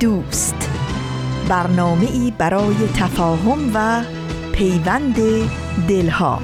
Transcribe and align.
دوست. 0.00 0.70
برنامه 1.48 2.06
ای 2.06 2.32
برای 2.38 2.88
تفاهم 2.96 3.70
و 3.74 4.02
پیوند 4.52 5.16
دلها. 5.88 6.40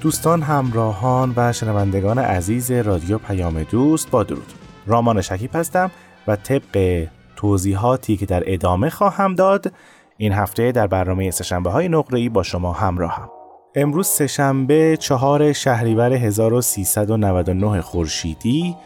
دوستان 0.00 0.42
همراهان 0.42 1.32
و 1.36 1.52
شنوندگان 1.52 2.18
عزیز 2.18 2.70
رادیو 2.70 3.18
پیام 3.18 3.62
دوست 3.62 4.10
با 4.10 4.22
درود. 4.22 4.52
رامان 4.86 5.20
شکیب 5.20 5.56
هستم 5.56 5.90
و 6.26 6.36
طبق 6.36 7.06
توضیحاتی 7.36 8.16
که 8.16 8.26
در 8.26 8.42
ادامه 8.46 8.90
خواهم 8.90 9.34
داد 9.34 9.72
این 10.20 10.32
هفته 10.32 10.72
در 10.72 10.86
برنامه 10.86 11.30
سشنبه 11.30 11.70
های 11.70 11.88
نقره 11.88 12.28
با 12.28 12.42
شما 12.42 12.72
همراه 12.72 13.16
هم. 13.16 13.28
امروز 13.74 14.06
سهشنبه 14.06 14.96
چهار 15.00 15.52
شهریور 15.52 16.12
1399 16.12 17.80
خورشیدی 17.80 18.76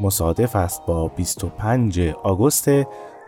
مصادف 0.00 0.56
است 0.56 0.86
با 0.86 1.08
25 1.08 2.00
آگوست 2.22 2.68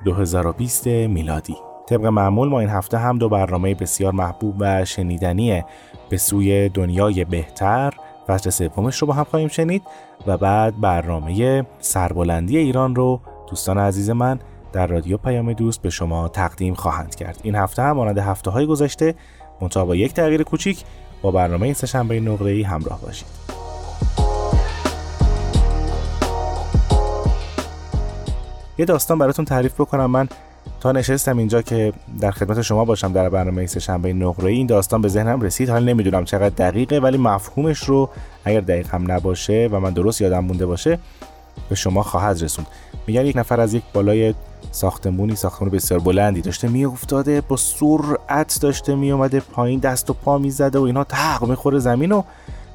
2020 0.04 0.86
میلادی. 0.86 1.56
طبق 1.88 2.06
معمول 2.06 2.48
ما 2.48 2.60
این 2.60 2.68
هفته 2.68 2.98
هم 2.98 3.18
دو 3.18 3.28
برنامه 3.28 3.74
بسیار 3.74 4.12
محبوب 4.12 4.54
و 4.58 4.84
شنیدنی 4.84 5.64
به 6.08 6.16
سوی 6.16 6.68
دنیای 6.68 7.24
بهتر 7.24 7.94
فصل 8.26 8.50
سومش 8.50 8.96
رو 8.98 9.06
با 9.06 9.14
هم 9.14 9.24
خواهیم 9.24 9.48
شنید 9.48 9.82
و 10.26 10.36
بعد 10.38 10.80
برنامه 10.80 11.66
سربلندی 11.78 12.56
ایران 12.56 12.94
رو 12.94 13.20
دوستان 13.50 13.78
عزیز 13.78 14.10
من 14.10 14.38
در 14.74 14.86
رادیو 14.86 15.16
پیام 15.16 15.52
دوست 15.52 15.82
به 15.82 15.90
شما 15.90 16.28
تقدیم 16.28 16.74
خواهند 16.74 17.14
کرد. 17.14 17.40
این 17.42 17.54
هفته 17.54 17.82
هم 17.82 17.92
مانند 17.92 18.18
هفته 18.18 18.50
های 18.50 18.66
گذشته 18.66 19.14
منتها 19.60 19.84
با 19.84 19.96
یک 19.96 20.14
تغییر 20.14 20.42
کوچیک 20.42 20.84
با 21.22 21.30
برنامه 21.30 21.72
سهشنبه 21.72 22.20
نقره 22.20 22.50
ای 22.50 22.62
همراه 22.62 23.00
باشید. 23.00 23.26
یه 28.78 28.84
داستان 28.84 29.18
براتون 29.18 29.44
تعریف 29.44 29.74
بکنم. 29.74 30.06
من 30.06 30.28
تا 30.80 30.92
نشستم 30.92 31.38
اینجا 31.38 31.62
که 31.62 31.92
در 32.20 32.30
خدمت 32.30 32.62
شما 32.62 32.84
باشم 32.84 33.12
در 33.12 33.28
برنامه 33.28 33.66
سهشنبه 33.66 34.12
نقره 34.12 34.50
ای 34.50 34.56
این 34.56 34.66
داستان 34.66 35.02
به 35.02 35.08
ذهنم 35.08 35.40
رسید. 35.40 35.70
حالا 35.70 35.84
نمی‌دونم 35.84 36.24
چقدر 36.24 36.48
دقیقه 36.48 36.98
ولی 36.98 37.18
مفهومش 37.18 37.78
رو 37.78 38.10
اگر 38.44 38.60
دقیق 38.60 38.94
هم 38.94 39.12
نباشه 39.12 39.68
و 39.72 39.80
من 39.80 39.92
درست 39.92 40.20
یادم 40.20 40.44
مونده 40.44 40.66
باشه 40.66 40.98
به 41.68 41.74
شما 41.74 42.02
خواهد 42.02 42.42
رسوند. 42.42 42.66
میگن 43.06 43.26
یک 43.26 43.36
نفر 43.36 43.60
از 43.60 43.74
یک 43.74 43.82
بالای 43.92 44.34
ساختمونی 44.70 45.36
ساختمون 45.36 45.70
بسیار 45.70 46.00
بلندی 46.00 46.40
داشته 46.40 46.68
میافتاده 46.68 47.40
با 47.40 47.56
سرعت 47.56 48.58
داشته 48.60 48.94
میومده 48.94 49.40
پایین 49.40 49.80
دست 49.80 50.10
و 50.10 50.12
پا 50.12 50.38
می‌زده 50.38 50.78
و 50.78 50.82
اینها 50.82 51.04
تق 51.04 51.44
می‌خوره 51.44 51.78
زمین 51.78 52.12
و 52.12 52.22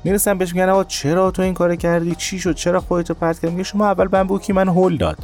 می‌رسن 0.03 0.37
بهش 0.37 0.53
میگن 0.53 0.83
چرا 0.83 1.31
تو 1.31 1.41
این 1.41 1.53
کار 1.53 1.75
کردی؟ 1.75 2.15
چی 2.15 2.39
شد؟ 2.39 2.55
چرا 2.55 2.79
خودتو 2.79 3.13
پرت 3.13 3.39
کردی؟ 3.39 3.53
میگه 3.53 3.63
شما 3.63 3.85
اول 3.85 4.07
بمبوکی 4.07 4.53
من 4.53 4.67
هول 4.67 4.97
داد. 4.97 5.17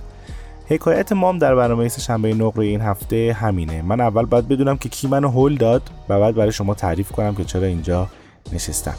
حکایت 0.67 1.11
مام 1.11 1.37
در 1.37 1.55
برنامه 1.55 1.89
شنبه 1.89 2.33
نقره 2.33 2.65
این 2.65 2.81
هفته 2.81 3.37
همینه. 3.39 3.81
من 3.81 4.01
اول 4.01 4.25
باید 4.25 4.47
بدونم 4.47 4.77
که 4.77 4.89
کی 4.89 5.07
منو 5.07 5.29
هول 5.29 5.55
داد 5.57 5.81
و 6.09 6.19
بعد 6.19 6.35
برای 6.35 6.51
شما 6.51 6.73
تعریف 6.73 7.11
کنم 7.11 7.35
که 7.35 7.43
چرا 7.43 7.67
اینجا 7.67 8.07
نشستم. 8.53 8.95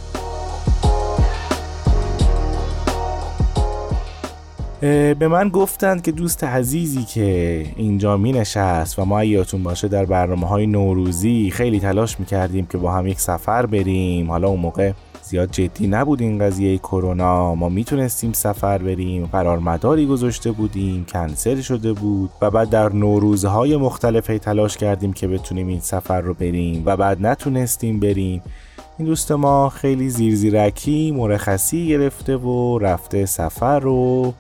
به 4.81 5.29
من 5.29 5.49
گفتند 5.49 6.03
که 6.03 6.13
دوست 6.13 6.45
عزیزی 6.45 7.05
که 7.05 7.67
اینجا 7.77 8.17
می 8.17 8.33
نشست 8.33 8.99
و 8.99 9.05
ما 9.05 9.25
یادتون 9.25 9.63
باشه 9.63 9.89
در 9.89 10.05
برنامه 10.05 10.47
های 10.47 10.67
نوروزی 10.67 11.51
خیلی 11.51 11.81
تلاش 11.81 12.21
می 12.21 12.27
کردیم 12.27 12.67
که 12.67 12.79
با 12.79 12.93
هم 12.93 13.07
یک 13.07 13.21
سفر 13.21 13.67
بریم. 13.67 14.31
حالا 14.31 14.49
اون 14.49 14.61
موقع 14.61 14.93
زیاد 15.23 15.51
جدی 15.51 15.87
نبود 15.87 16.21
این 16.21 16.39
قضیه 16.39 16.79
کرونا. 16.79 17.55
ما 17.55 17.69
می‌تونستیم 17.69 18.33
سفر 18.33 18.79
بریم. 18.79 19.27
قرار 19.27 19.59
مداری 19.59 20.07
گذاشته 20.07 20.53
بودیم. 20.53 21.05
کنسل 21.05 21.61
شده 21.61 21.93
بود. 21.93 22.31
و 22.43 22.51
بعد 22.51 22.71
در 22.71 22.93
نوروزهای 22.93 23.77
مختلف 23.77 24.27
تلاش 24.27 24.77
کردیم 24.77 25.13
که 25.13 25.29
بتونیم 25.29 25.69
این 25.69 25.81
سفر 25.81 26.21
رو 26.21 26.35
بریم. 26.35 26.83
و 26.87 26.97
بعد 26.97 27.27
نتونستیم 27.27 28.01
بریم. 28.01 28.43
این 28.99 29.09
دوست 29.09 29.33
ما 29.33 29.69
خیلی 29.69 30.09
زیرزیرکی 30.09 31.11
مرخصی 31.11 31.89
گرفته 31.89 32.37
و 32.37 32.79
رفته 32.79 33.27
سفر 33.27 33.81
رو 33.81 34.35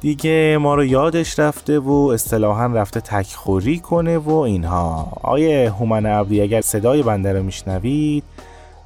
دیگه 0.00 0.58
ما 0.60 0.74
رو 0.74 0.84
یادش 0.84 1.38
رفته 1.38 1.78
و 1.78 2.10
اصطلاحا 2.14 2.66
رفته 2.66 3.00
تکخوری 3.00 3.78
کنه 3.78 4.18
و 4.18 4.30
اینها. 4.30 5.12
آیه 5.22 5.70
هومن 5.70 6.06
عبدی 6.06 6.40
اگر 6.40 6.60
صدای 6.60 7.02
بنده 7.02 7.32
رو 7.32 7.42
میشنوید 7.42 8.24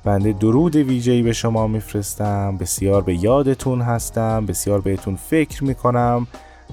بنده 0.05 0.33
درود 0.33 0.77
ویژه‌ای 0.77 1.23
به 1.23 1.33
شما 1.33 1.67
میفرستم. 1.67 2.57
بسیار 2.57 3.03
به 3.03 3.15
یادتون 3.15 3.81
هستم. 3.81 4.47
بسیار 4.47 4.81
بهتون 4.81 5.17
فکر 5.17 5.65
می‌کنم. 5.65 6.27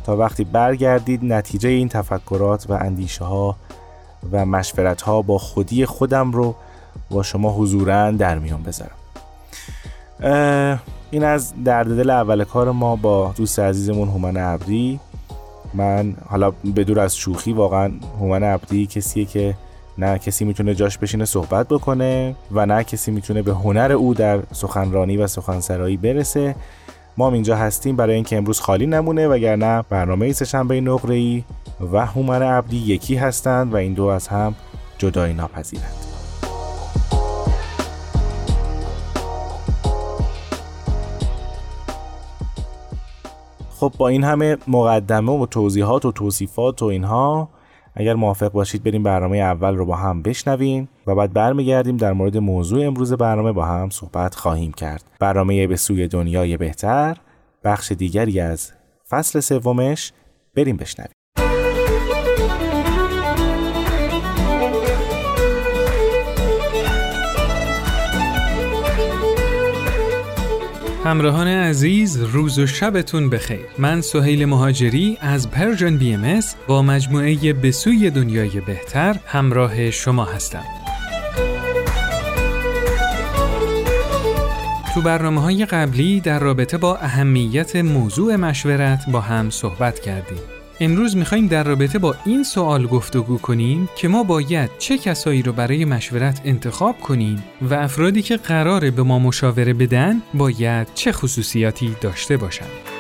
تا 0.06 0.18
وقتی 0.18 0.44
برگردید 0.44 1.34
نتیجه 1.34 1.70
این 1.70 1.90
تفکرات 1.90 2.70
و 2.70 2.74
اندیشه 2.74 3.26
ها 3.26 3.56
و 4.32 4.46
مشورت 4.46 5.02
ها 5.02 5.22
با 5.22 5.38
خودی 5.38 5.86
خودم 5.86 6.32
رو 6.32 6.56
با 7.10 7.24
شما 7.24 7.54
حضورا 7.54 8.12
در 8.12 8.40
میان 8.40 8.64
بذارم. 8.64 8.98
این 11.12 11.24
از 11.24 11.54
درد 11.66 11.98
دل 11.98 12.10
اول 12.10 12.44
کار 12.44 12.72
ما 12.72 12.96
با 12.96 13.34
دوست 13.38 13.60
عزیزمون 13.60 14.08
هومن 14.08 14.38
عبدی. 14.38 15.00
من 15.74 16.16
حالا 16.30 16.52
به 16.76 16.84
دور 16.84 17.00
از 17.00 17.18
شوخی 17.18 17.54
واقعا 17.54 17.92
هومن 18.20 18.44
عبدی 18.44 18.86
کسیه 18.86 19.26
که 19.26 19.56
نه 19.98 20.20
کسی 20.20 20.46
می‌تونه 20.46 20.76
جاش 20.76 20.98
بشینه 20.98 21.26
صحبت 21.26 21.68
بکنه 21.68 22.36
و 22.52 22.66
نه 22.66 22.84
کسی 22.84 23.12
می‌تونه 23.12 23.42
به 23.42 23.54
هنر 23.54 23.92
او 23.92 24.14
در 24.14 24.40
سخنرانی 24.52 25.18
و 25.18 25.28
سخنسرایی 25.28 25.98
برسه. 25.98 26.56
ما 27.18 27.32
اینجا 27.32 27.56
هستیم 27.56 27.96
برای 27.96 28.16
اینکه 28.16 28.38
امروز 28.38 28.60
خالی 28.60 28.88
نمونه 28.88 29.28
وگرنه 29.28 29.82
برنامه 29.90 30.34
سهشنبه 30.34 30.82
نقره 30.82 31.16
ای 31.16 31.44
و 31.94 32.06
هومن 32.06 32.42
عبدی 32.42 32.78
یکی 32.78 33.16
هستند 33.16 33.74
و 33.74 33.78
این 33.78 33.94
دو 33.94 34.06
از 34.06 34.28
هم 34.28 34.56
جدایی 34.98 35.34
ناپذیرند. 35.34 36.07
خب 43.80 43.94
با 43.98 44.08
این 44.08 44.24
همه 44.24 44.58
مقدمه 44.68 45.32
و 45.32 45.46
توضیحات 45.46 46.06
و 46.06 46.12
توصیفات 46.12 46.82
و 46.82 46.86
اینها 46.86 47.50
اگر 47.96 48.16
موافق 48.16 48.52
باشید 48.52 48.84
بریم 48.84 49.04
برنامه 49.04 49.38
اول 49.38 49.76
رو 49.76 49.86
با 49.86 49.96
هم 49.96 50.22
بشنویم 50.22 50.90
و 51.08 51.16
بعد 51.16 51.34
برمیگردیم 51.34 51.98
در 51.98 52.14
مورد 52.14 52.38
موضوع 52.38 52.86
امروز 52.86 53.14
برنامه 53.14 53.52
با 53.52 53.66
هم 53.66 53.90
صحبت 53.90 54.36
خواهیم 54.36 54.72
کرد. 54.72 55.04
برنامه 55.20 55.68
به 55.68 55.76
سوی 55.76 56.08
دنیای 56.08 56.58
بهتر 56.58 57.18
بخش 57.64 57.92
دیگری 57.92 58.40
از 58.40 58.72
فصل 59.10 59.40
سومش 59.40 60.14
بریم 60.56 60.78
بشنویم. 60.78 61.17
همراهان 71.08 71.48
عزیز 71.48 72.18
روز 72.18 72.60
و 72.60 72.68
شبتون 72.68 73.30
بخیر. 73.30 73.66
من 73.78 74.02
سهیل 74.02 74.46
مهاجری 74.46 75.18
از 75.22 75.52
Persian 75.52 75.98
BMS 75.98 76.40
با 76.68 76.82
مجموعه 76.82 77.54
بسوی 77.54 78.10
دنیای 78.10 78.62
بهتر 78.62 79.16
همراه 79.26 79.92
شما 79.92 80.26
هستم. 80.26 80.64
تو 84.94 85.02
برنامه 85.02 85.42
های 85.42 85.66
قبلی 85.66 86.22
در 86.22 86.40
رابطه 86.40 86.78
با 86.78 86.98
اهمیت 86.98 87.76
موضوع 87.76 88.36
مشورت 88.36 89.04
با 89.12 89.22
هم 89.22 89.50
صحبت 89.50 90.00
کردیم. 90.00 90.57
امروز 90.80 91.18
می‌خوایم 91.18 91.48
در 91.48 91.64
رابطه 91.64 92.00
با 92.00 92.16
این 92.26 92.44
سوال 92.44 92.88
گفتگو 92.88 93.38
کنیم 93.38 93.90
که 93.96 94.08
ما 94.08 94.24
باید 94.24 94.70
چه 94.80 94.98
کسایی 94.98 95.42
رو 95.42 95.54
برای 95.54 95.86
مشورت 95.86 96.42
انتخاب 96.46 97.00
کنیم 97.00 97.44
و 97.62 97.74
افرادی 97.74 98.22
که 98.22 98.38
قراره 98.38 98.92
به 98.92 99.04
ما 99.04 99.20
مشاوره 99.20 99.74
بدن 99.74 100.22
باید 100.34 100.88
چه 100.96 101.12
خصوصیاتی 101.12 101.96
داشته 102.02 102.38
باشند. 102.38 102.97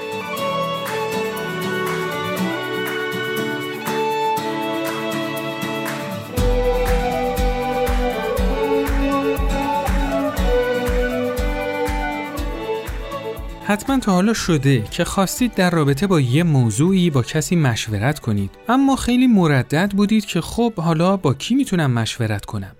حتما 13.77 13.99
تا 13.99 14.11
حالا 14.11 14.33
شده 14.33 14.83
که 14.91 15.03
خواستید 15.03 15.53
در 15.53 15.69
رابطه 15.69 16.07
با 16.07 16.19
یه 16.19 16.43
موضوعی 16.43 17.09
با 17.09 17.21
کسی 17.21 17.55
مشورت 17.55 18.19
کنید 18.19 18.51
اما 18.69 18.95
خیلی 18.95 19.27
مردد 19.27 19.91
بودید 19.91 20.25
که 20.25 20.41
خب 20.41 20.73
حالا 20.73 21.17
با 21.17 21.33
کی 21.33 21.55
می‌تونم 21.55 21.91
مشورت 21.91 22.45
کنم 22.45 22.75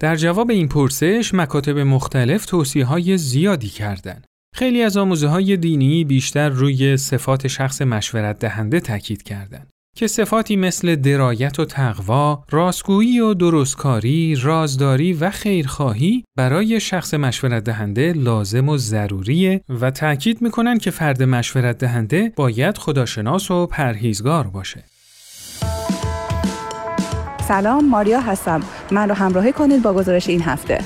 در 0.00 0.16
جواب 0.16 0.50
این 0.50 0.68
پرسش 0.68 1.34
مکاتب 1.34 1.78
مختلف 1.78 2.46
توصیه 2.46 2.84
های 2.84 3.18
زیادی 3.18 3.68
کردند. 3.68 4.26
خیلی 4.54 4.82
از 4.82 4.96
آموزه 4.96 5.28
های 5.28 5.56
دینی 5.56 6.04
بیشتر 6.04 6.48
روی 6.48 6.96
صفات 6.96 7.46
شخص 7.46 7.82
مشورت 7.82 8.38
دهنده 8.38 8.80
تاکید 8.80 9.22
کردند. 9.22 9.70
که 9.96 10.06
صفاتی 10.06 10.56
مثل 10.56 10.96
درایت 10.96 11.60
و 11.60 11.64
تقوا، 11.64 12.44
راستگویی 12.50 13.20
و 13.20 13.34
درستکاری، 13.34 14.34
رازداری 14.42 15.12
و 15.12 15.30
خیرخواهی 15.30 16.24
برای 16.36 16.80
شخص 16.80 17.14
مشورت 17.14 17.64
دهنده 17.64 18.12
لازم 18.12 18.68
و 18.68 18.76
ضروریه 18.76 19.60
و 19.80 19.90
تاکید 19.90 20.42
می‌کنن 20.42 20.78
که 20.78 20.90
فرد 20.90 21.22
مشورت 21.22 21.78
دهنده 21.78 22.32
باید 22.36 22.78
خداشناس 22.78 23.50
و 23.50 23.66
پرهیزگار 23.66 24.46
باشه. 24.46 24.84
سلام 27.48 27.88
ماریا 27.88 28.20
هستم. 28.20 28.60
من 28.90 29.08
رو 29.08 29.14
همراهی 29.14 29.52
کنید 29.52 29.82
با 29.82 29.92
گزارش 29.92 30.28
این 30.28 30.42
هفته. 30.42 30.78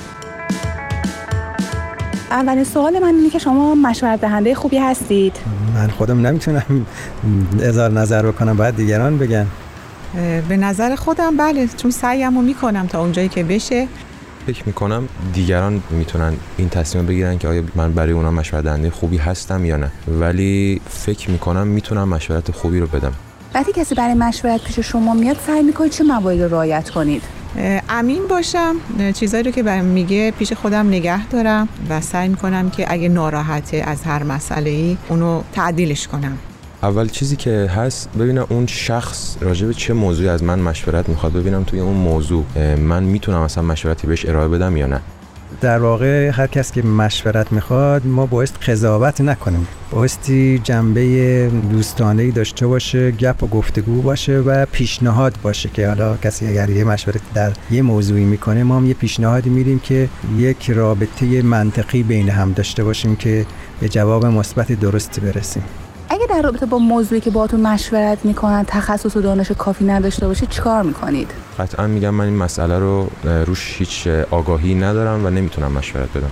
اولین 2.31 2.63
سوال 2.63 2.99
من 2.99 3.15
اینه 3.15 3.29
که 3.29 3.39
شما 3.39 3.75
مشورت 3.75 4.21
دهنده 4.21 4.55
خوبی 4.55 4.77
هستید 4.77 5.60
من 5.75 5.87
خودم 5.87 6.27
نمی‌تونم 6.27 6.85
اظهار 7.59 7.91
نظر 7.91 8.25
بکنم 8.25 8.57
باید 8.57 8.75
دیگران 8.75 9.17
بگن. 9.17 9.47
به 10.49 10.57
نظر 10.57 10.95
خودم 10.95 11.37
بله 11.37 11.67
چون 11.77 11.91
سعیم 11.91 12.35
رو 12.35 12.41
می‌کنم 12.41 12.87
تا 12.87 13.01
اونجایی 13.01 13.29
که 13.29 13.43
بشه. 13.43 13.87
فکر 14.47 14.63
می‌کنم 14.65 15.07
دیگران 15.33 15.83
می‌تونن 15.89 16.33
این 16.57 16.69
تصمیم 16.69 17.05
بگیرن 17.05 17.37
که 17.37 17.47
آیا 17.47 17.63
من 17.75 17.93
برای 17.93 18.11
اونا 18.11 18.31
مشورت 18.31 18.63
دهنده 18.63 18.89
خوبی 18.89 19.17
هستم 19.17 19.65
یا 19.65 19.77
نه. 19.77 19.91
ولی 20.07 20.81
فکر 20.89 21.31
می‌کنم 21.31 21.67
می‌تونم 21.67 22.09
مشورت 22.09 22.51
خوبی 22.51 22.79
رو 22.79 22.87
بدم. 22.87 23.13
وقتی 23.53 23.71
کسی 23.71 23.95
برای 23.95 24.13
مشورت 24.13 24.63
پیش 24.63 24.79
شما 24.79 25.13
میاد 25.13 25.37
سعی 25.47 25.63
می‌کنید 25.63 25.91
چه 25.91 26.03
مواردی 26.03 26.41
رو 26.41 26.49
رعایت 26.49 26.89
کنید؟ 26.89 27.23
امین 27.89 28.27
باشم. 28.29 28.75
چیزایی 29.13 29.43
رو 29.43 29.51
که 29.51 29.63
برام 29.63 29.85
میگه 29.85 30.31
پیش 30.31 30.53
خودم 30.53 30.87
نگه 30.87 31.27
دارم 31.27 31.69
و 31.89 32.01
سعی 32.01 32.29
می‌کنم 32.29 32.69
که 32.69 32.85
اگه 32.93 33.09
ناراحته 33.09 33.77
از 33.77 34.03
هر 34.03 34.23
مسئله 34.23 34.69
ای 34.69 34.97
اونو 35.09 35.41
تعدیلش 35.53 36.07
کنم. 36.07 36.37
اول 36.83 37.07
چیزی 37.07 37.35
که 37.35 37.71
هست 37.75 38.09
ببینم 38.19 38.45
اون 38.49 38.67
شخص 38.67 39.37
راجع 39.41 39.67
به 39.67 39.73
چه 39.73 39.93
موضوعی 39.93 40.29
از 40.29 40.43
من 40.43 40.59
مشورت 40.59 41.09
می‌خواد. 41.09 41.33
ببینم 41.33 41.63
توی 41.63 41.79
اون 41.79 41.95
موضوع 41.95 42.45
من 42.77 43.03
می‌تونم 43.03 43.41
اصلا 43.41 43.63
مشورتی 43.63 44.07
بهش 44.07 44.25
ارائه 44.25 44.47
بدم 44.47 44.77
یا 44.77 44.87
نه. 44.87 45.01
در 45.61 45.79
واقع 45.79 46.29
هر 46.29 46.47
کس 46.47 46.71
که 46.71 46.81
مشورت 46.81 47.51
می‌خواد 47.51 48.07
ما 48.07 48.25
باید 48.25 48.49
قضاوت 48.49 49.21
نکنیم. 49.21 49.67
بایستی 49.91 50.61
جنبه 50.63 51.51
دوستانه 51.71 52.31
داشته 52.31 52.67
باشه 52.67 53.11
گپ 53.11 53.43
و 53.43 53.47
گفتگو 53.47 54.01
باشه 54.01 54.39
و 54.39 54.65
پیشنهاد 54.71 55.33
باشه 55.43 55.69
که 55.69 55.87
حالا 55.87 56.17
کسی 56.17 56.47
اگر 56.47 56.69
یه 56.69 56.83
مشورت 56.83 57.21
در 57.33 57.51
یه 57.71 57.81
موضوعی 57.81 58.25
می‌کنه 58.25 58.63
ما 58.63 58.77
هم 58.77 58.85
یه 58.85 58.93
پیشنهادی 58.93 59.49
میدیم 59.49 59.79
که 59.79 60.09
یک 60.37 60.71
رابطه 60.71 61.41
منطقی 61.41 62.03
بین 62.03 62.29
هم 62.29 62.53
داشته 62.53 62.83
باشیم 62.83 63.15
که 63.15 63.45
به 63.79 63.89
جواب 63.89 64.25
مثبت 64.25 64.71
درستی 64.71 65.21
برسیم. 65.21 65.63
اگه 66.09 66.25
در 66.29 66.41
رابطه 66.41 66.65
با 66.65 66.77
موضوعی 66.77 67.21
که 67.21 67.29
باهاتون 67.29 67.61
مشورت 67.61 68.17
می‌کنن 68.23 68.65
تخصص 68.67 69.15
و 69.15 69.21
دانش 69.21 69.51
کافی 69.51 69.85
نداشته 69.85 70.27
باشید 70.27 70.49
چیکار 70.49 70.83
می‌کنید؟ 70.83 71.31
قطعا 71.61 71.87
میگم 71.87 72.09
من 72.09 72.25
این 72.25 72.35
مسئله 72.35 72.79
رو 72.79 73.09
روش 73.23 73.75
هیچ 73.77 74.07
آگاهی 74.31 74.75
ندارم 74.75 75.25
و 75.25 75.29
نمی‌تونم 75.29 75.71
مشورت 75.71 76.09
بدم. 76.17 76.31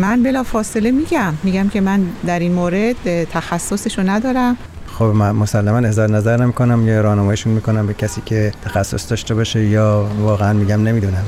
من 0.00 0.22
بلا 0.22 0.42
فاصله 0.42 0.90
میگم. 0.90 1.34
میگم 1.42 1.68
که 1.68 1.80
من 1.80 2.06
در 2.26 2.38
این 2.38 2.52
مورد 2.52 3.24
تخصصشو 3.24 4.02
ندارم. 4.02 4.56
خب 4.86 5.04
من 5.04 5.32
مسلما 5.32 5.78
اظهار 5.78 6.10
نظر 6.10 6.36
نمی‌کنم. 6.36 6.88
یا 6.88 7.00
راهنماییشون 7.00 7.52
می‌کنم 7.52 7.86
به 7.86 7.94
کسی 7.94 8.22
که 8.26 8.52
تخصص 8.64 9.10
داشته 9.10 9.34
باشه 9.34 9.64
یا 9.64 10.06
واقعا 10.20 10.52
میگم 10.52 10.82
نمی‌دونم. 10.82 11.24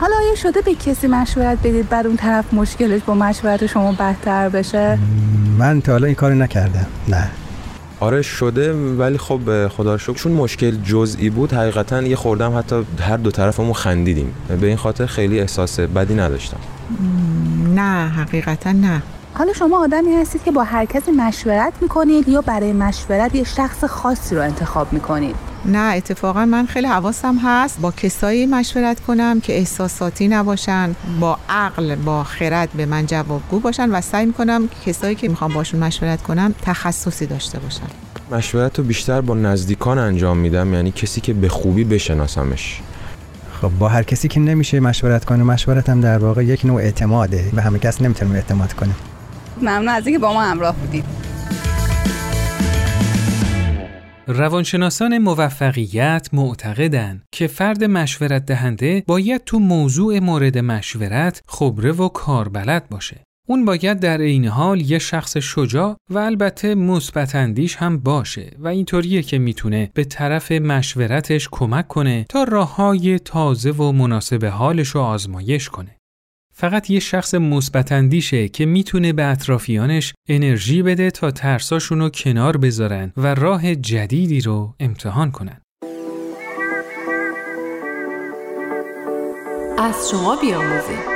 حالا 0.00 0.16
آیا 0.16 0.34
شده 0.34 0.60
به 0.60 0.74
کسی 0.74 1.06
مشورت 1.06 1.58
بدید 1.58 1.88
بر 1.88 2.06
اون 2.06 2.16
طرف 2.16 2.54
مشکلش 2.54 3.00
با 3.06 3.14
مشورت 3.14 3.66
شما 3.66 3.92
بهتر 3.92 4.48
بشه؟ 4.48 4.98
من 5.58 5.80
تا 5.80 5.92
حالا 5.92 6.06
این 6.06 6.14
کاری 6.14 6.38
نکردم. 6.38 6.86
نه. 7.08 7.30
آره 8.00 8.22
شده 8.22 8.72
ولی 8.72 9.18
خب 9.18 9.68
خدا 9.68 9.98
شکر 9.98 10.12
چون 10.12 10.32
مشکل 10.32 10.70
جزئی 10.70 11.30
بود 11.30 11.52
حقیقتا 11.52 12.02
یه 12.02 12.16
خوردم 12.16 12.58
حتی 12.58 12.84
هر 13.00 13.16
دو 13.16 13.30
طرفمون 13.30 13.72
خندیدیم. 13.72 14.34
به 14.60 14.66
این 14.66 14.76
خاطر 14.76 15.06
خیلی 15.06 15.40
احساس 15.40 15.80
بدی 15.80 16.14
نداشتم. 16.14 16.56
نه 17.74 18.08
حقیقتا 18.08 18.72
نه. 18.72 19.02
حالا 19.34 19.52
شما 19.52 19.84
آدمی 19.84 20.14
هستید 20.14 20.42
که 20.44 20.50
با 20.50 20.64
هر 20.64 20.84
کسی 20.84 21.10
مشورت 21.10 21.72
می‌کنید 21.80 22.28
یا 22.28 22.40
برای 22.40 22.72
مشورت 22.72 23.34
یه 23.34 23.44
شخص 23.44 23.84
خاصی 23.84 24.34
رو 24.34 24.42
انتخاب 24.42 24.92
می‌کنید. 24.92 25.36
نه 25.64 25.78
اتفاقا 25.78 26.44
من 26.44 26.66
خیلی 26.66 26.86
حواسم 26.86 27.38
هست. 27.44 27.80
با 27.80 27.90
کسایی 27.90 28.46
مشورت 28.46 29.00
کنم 29.00 29.40
که 29.40 29.58
احساساتی 29.58 30.28
نباشن 30.28 30.94
با 31.20 31.38
عقل 31.48 31.94
با 31.94 32.24
خرد 32.24 32.68
به 32.72 32.86
من 32.86 33.06
جوابگو 33.06 33.60
باشن 33.60 33.90
و 33.90 34.00
سعی 34.00 34.26
می‌کنم 34.26 34.68
کسایی 34.86 35.14
که 35.14 35.28
می‌خوام 35.28 35.52
باشون 35.52 35.80
مشورت 35.80 36.22
کنم 36.22 36.54
تخصصی 36.62 37.26
داشته 37.26 37.58
باشن. 37.58 37.86
مشورت 38.30 38.78
رو 38.78 38.84
بیشتر 38.84 39.20
با 39.20 39.34
نزدیکان 39.34 39.98
انجام 39.98 40.36
میدم 40.36 40.74
یعنی 40.74 40.92
کسی 40.92 41.20
که 41.20 41.34
به 41.34 41.48
خوبی 41.48 41.84
بشناسمش. 41.84 42.80
خب 43.62 43.70
با 43.78 43.88
هر 43.88 44.02
کسی 44.02 44.28
که 44.28 44.40
نمیشه 44.40 44.80
مشورت 44.80 45.24
کنه 45.24 45.42
مشورت 45.42 45.88
هم 45.88 46.00
در 46.00 46.18
واقع 46.18 46.44
یک 46.44 46.64
نوع 46.64 46.80
اعتماده 46.82 47.44
به 47.52 47.62
همه 47.62 47.78
کس 47.78 48.02
نمی‌تونیم 48.02 48.34
اعتماد 48.34 48.72
کنیم 48.72 48.94
ممنون 49.60 49.88
از 49.88 50.06
اینکه 50.06 50.18
با 50.18 50.32
ما 50.32 50.42
همراه 50.42 50.74
بودید. 50.74 51.04
روانشناسان 54.28 55.18
موفقیت 55.18 56.28
معتقدند 56.32 57.24
که 57.32 57.46
فرد 57.46 57.84
مشورت 57.84 58.46
دهنده 58.46 59.04
باید 59.06 59.44
تو 59.44 59.58
موضوع 59.58 60.18
مورد 60.18 60.58
مشورت 60.58 61.42
خبره 61.48 61.92
و 61.92 62.08
کاربلد 62.08 62.88
باشه. 62.88 63.24
اون 63.48 63.64
باید 63.64 64.00
در 64.00 64.18
این 64.18 64.46
حال 64.46 64.80
یه 64.80 64.98
شخص 64.98 65.36
شجاع 65.36 65.96
و 66.10 66.18
البته 66.18 66.74
مثبت 66.74 67.34
هم 67.78 67.98
باشه 67.98 68.50
و 68.58 68.68
اینطوریه 68.68 69.22
که 69.22 69.38
می‌تونه 69.38 69.90
به 69.94 70.04
طرف 70.04 70.52
مشورتش 70.52 71.48
کمک 71.50 71.88
کنه 71.88 72.26
تا 72.28 72.44
راههای 72.44 73.18
تازه 73.18 73.70
و 73.70 73.92
مناسب 73.92 74.44
حالش 74.44 74.88
رو 74.88 75.00
آزمایش 75.00 75.68
کنه. 75.68 75.95
فقط 76.58 76.90
یه 76.90 77.00
شخص 77.00 77.34
مثبتندیشه 77.34 78.48
که 78.48 78.66
می‌تونه 78.66 79.12
به 79.12 79.24
اطرافیانش 79.24 80.14
انرژی 80.28 80.82
بده 80.82 81.10
تا 81.10 81.30
ترساشون 81.30 81.98
رو 81.98 82.08
کنار 82.08 82.56
بذارن 82.56 83.12
و 83.16 83.34
راه 83.34 83.74
جدیدی 83.74 84.40
رو 84.40 84.74
امتحان 84.80 85.30
کنن. 85.30 85.60
از 89.78 90.10
شما 90.10 90.36
بیاموزیم 90.40 91.15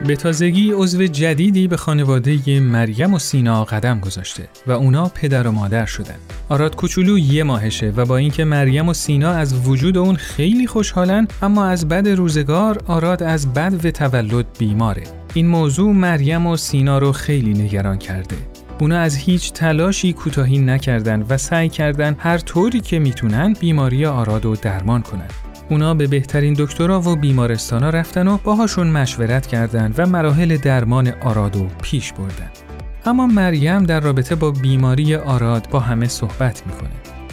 به 0.00 0.16
تازگی 0.16 0.72
عضو 0.72 1.06
جدیدی 1.06 1.68
به 1.68 1.76
خانواده 1.76 2.60
مریم 2.60 3.14
و 3.14 3.18
سینا 3.18 3.64
قدم 3.64 4.00
گذاشته 4.00 4.48
و 4.66 4.72
اونا 4.72 5.08
پدر 5.14 5.46
و 5.46 5.52
مادر 5.52 5.86
شدن. 5.86 6.14
آراد 6.48 6.76
کوچولو 6.76 7.18
یه 7.18 7.42
ماهشه 7.42 7.92
و 7.96 8.04
با 8.04 8.16
اینکه 8.16 8.44
مریم 8.44 8.88
و 8.88 8.94
سینا 8.94 9.30
از 9.30 9.68
وجود 9.68 9.98
اون 9.98 10.16
خیلی 10.16 10.66
خوشحالن 10.66 11.28
اما 11.42 11.66
از 11.66 11.88
بد 11.88 12.08
روزگار 12.08 12.82
آراد 12.86 13.22
از 13.22 13.52
بد 13.52 13.86
و 13.86 13.90
تولد 13.90 14.46
بیماره. 14.58 15.02
این 15.34 15.46
موضوع 15.46 15.92
مریم 15.92 16.46
و 16.46 16.56
سینا 16.56 16.98
رو 16.98 17.12
خیلی 17.12 17.52
نگران 17.54 17.98
کرده. 17.98 18.36
اونا 18.80 18.98
از 18.98 19.16
هیچ 19.16 19.52
تلاشی 19.52 20.12
کوتاهی 20.12 20.58
نکردن 20.58 21.26
و 21.28 21.38
سعی 21.38 21.68
کردن 21.68 22.16
هر 22.18 22.38
طوری 22.38 22.80
که 22.80 22.98
می‌تونن 22.98 23.52
بیماری 23.52 24.06
آراد 24.06 24.44
رو 24.44 24.56
درمان 24.56 25.02
کنن. 25.02 25.28
اونا 25.70 25.94
به 25.94 26.06
بهترین 26.06 26.54
دکترا 26.58 27.00
و 27.00 27.16
بیمارستانا 27.16 27.90
رفتن 27.90 28.28
و 28.28 28.38
باهاشون 28.44 28.86
مشورت 28.86 29.46
کردند 29.46 29.94
و 29.98 30.06
مراحل 30.06 30.56
درمان 30.56 31.12
آرادو 31.20 31.66
پیش 31.82 32.12
بردن. 32.12 32.50
اما 33.06 33.26
مریم 33.26 33.82
در 33.82 34.00
رابطه 34.00 34.34
با 34.34 34.50
بیماری 34.50 35.14
آراد 35.14 35.68
با 35.70 35.80
همه 35.80 36.08
صحبت 36.08 36.62
می‌کنه. 36.66 36.90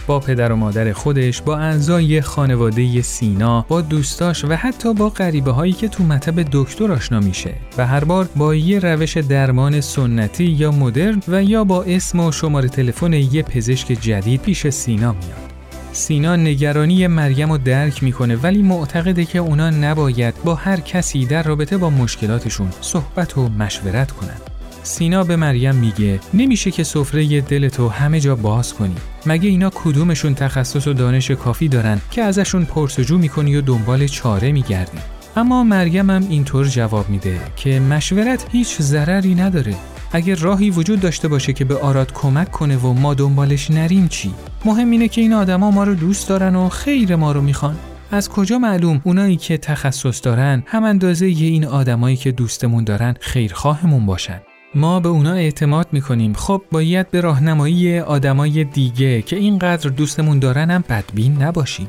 با 0.07 0.19
پدر 0.19 0.51
و 0.51 0.55
مادر 0.55 0.93
خودش، 0.93 1.41
با 1.41 1.57
اعضای 1.57 2.21
خانواده 2.21 3.01
سینا، 3.01 3.65
با 3.67 3.81
دوستاش 3.81 4.45
و 4.45 4.55
حتی 4.55 4.93
با 4.93 5.09
غریبه 5.09 5.51
هایی 5.51 5.73
که 5.73 5.87
تو 5.87 6.03
مطب 6.03 6.45
دکتر 6.51 6.91
آشنا 6.91 7.19
میشه 7.19 7.53
و 7.77 7.87
هر 7.87 8.03
بار 8.03 8.29
با 8.35 8.55
یه 8.55 8.79
روش 8.79 9.17
درمان 9.17 9.81
سنتی 9.81 10.43
یا 10.43 10.71
مدرن 10.71 11.21
و 11.27 11.43
یا 11.43 11.63
با 11.63 11.83
اسم 11.83 12.19
و 12.19 12.31
شماره 12.31 12.69
تلفن 12.69 13.13
یه 13.13 13.43
پزشک 13.43 13.87
جدید 13.87 14.41
پیش 14.41 14.67
سینا 14.67 15.11
میاد. 15.11 15.50
سینا 15.93 16.35
نگرانی 16.35 17.07
مریم 17.07 17.51
رو 17.51 17.57
درک 17.57 18.03
می‌کنه 18.03 18.35
ولی 18.35 18.61
معتقده 18.61 19.25
که 19.25 19.39
اونا 19.39 19.69
نباید 19.69 20.33
با 20.43 20.55
هر 20.55 20.79
کسی 20.79 21.25
در 21.25 21.43
رابطه 21.43 21.77
با 21.77 21.89
مشکلاتشون 21.89 22.69
صحبت 22.81 23.37
و 23.37 23.49
مشورت 23.49 24.11
کنن. 24.11 24.37
سینا 24.83 25.23
به 25.23 25.35
مریم 25.35 25.75
میگه 25.75 26.19
نمیشه 26.33 26.71
که 26.71 26.83
سفره 26.83 27.41
دلتو 27.41 27.89
همه 27.89 28.19
جا 28.19 28.35
باز 28.35 28.73
کنی. 28.73 28.95
مگه 29.25 29.49
اینا 29.49 29.69
کدومشون 29.75 30.35
تخصص 30.35 30.87
و 30.87 30.93
دانش 30.93 31.31
کافی 31.31 31.67
دارن 31.67 32.01
که 32.11 32.21
ازشون 32.21 32.65
پرسجو 32.65 33.17
می‌کنی 33.17 33.55
و 33.55 33.61
دنبال 33.61 34.07
چاره 34.07 34.51
میگردی؟ 34.51 34.97
اما 35.35 35.63
مریم 35.63 36.09
هم 36.09 36.27
اینطور 36.29 36.67
جواب 36.67 37.09
میده 37.09 37.39
که 37.55 37.79
مشورت 37.79 38.45
هیچ 38.51 38.81
ضرری 38.81 39.35
نداره 39.35 39.75
اگر 40.11 40.35
راهی 40.35 40.69
وجود 40.69 40.99
داشته 40.99 41.27
باشه 41.27 41.53
که 41.53 41.65
به 41.65 41.77
آراد 41.77 42.13
کمک 42.13 42.51
کنه 42.51 42.77
و 42.77 42.93
ما 42.93 43.13
دنبالش 43.13 43.71
نریم 43.71 44.07
چی؟ 44.07 44.33
مهم 44.65 44.91
اینه 44.91 45.07
که 45.07 45.21
این 45.21 45.33
آدما 45.33 45.71
ما 45.71 45.83
رو 45.83 45.95
دوست 45.95 46.29
دارن 46.29 46.55
و 46.55 46.69
خیر 46.69 47.15
ما 47.15 47.31
رو 47.31 47.41
می‌خوان. 47.41 47.77
از 48.11 48.29
کجا 48.29 48.57
معلوم 48.57 49.01
اونایی 49.03 49.37
که 49.37 49.57
تخصص 49.57 50.25
دارن 50.25 50.63
هم 50.65 50.83
اندازه 50.83 51.29
یه 51.29 51.47
این 51.47 51.65
آدمایی 51.65 52.15
که 52.15 52.31
دوستمون 52.31 52.83
دارن 52.83 53.15
خیرخواهمون 53.19 54.05
باشن. 54.05 54.41
ما 54.75 54.99
به 54.99 55.09
اونا 55.09 55.33
اعتماد 55.33 55.87
می‌کنیم. 55.91 56.33
خب 56.33 56.61
باید 56.71 57.11
به 57.11 57.21
راهنمایی 57.21 57.99
آدمای 57.99 58.63
دیگه 58.63 59.21
که 59.21 59.35
اینقدر 59.35 59.89
دوستمون 59.89 60.39
دارن 60.39 60.71
هم 60.71 60.83
بدبین 60.89 61.41
نباشیم. 61.41 61.87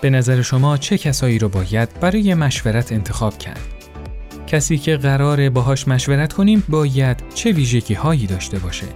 به 0.00 0.10
نظر 0.10 0.42
شما 0.42 0.76
چه 0.76 0.98
کسایی 0.98 1.38
رو 1.38 1.48
باید 1.48 2.00
برای 2.00 2.34
مشورت 2.34 2.92
انتخاب 2.92 3.38
کرد؟ 3.38 3.79
کسی 4.50 4.78
که 4.78 4.96
قراره 4.96 5.50
باهاش 5.50 5.88
مشورت 5.88 6.32
کنیم 6.32 6.64
باید 6.68 7.16
چه 7.34 7.52
ویژگی 7.52 7.94
هایی 7.94 8.26
داشته 8.26 8.58
باشه؟ 8.58 8.86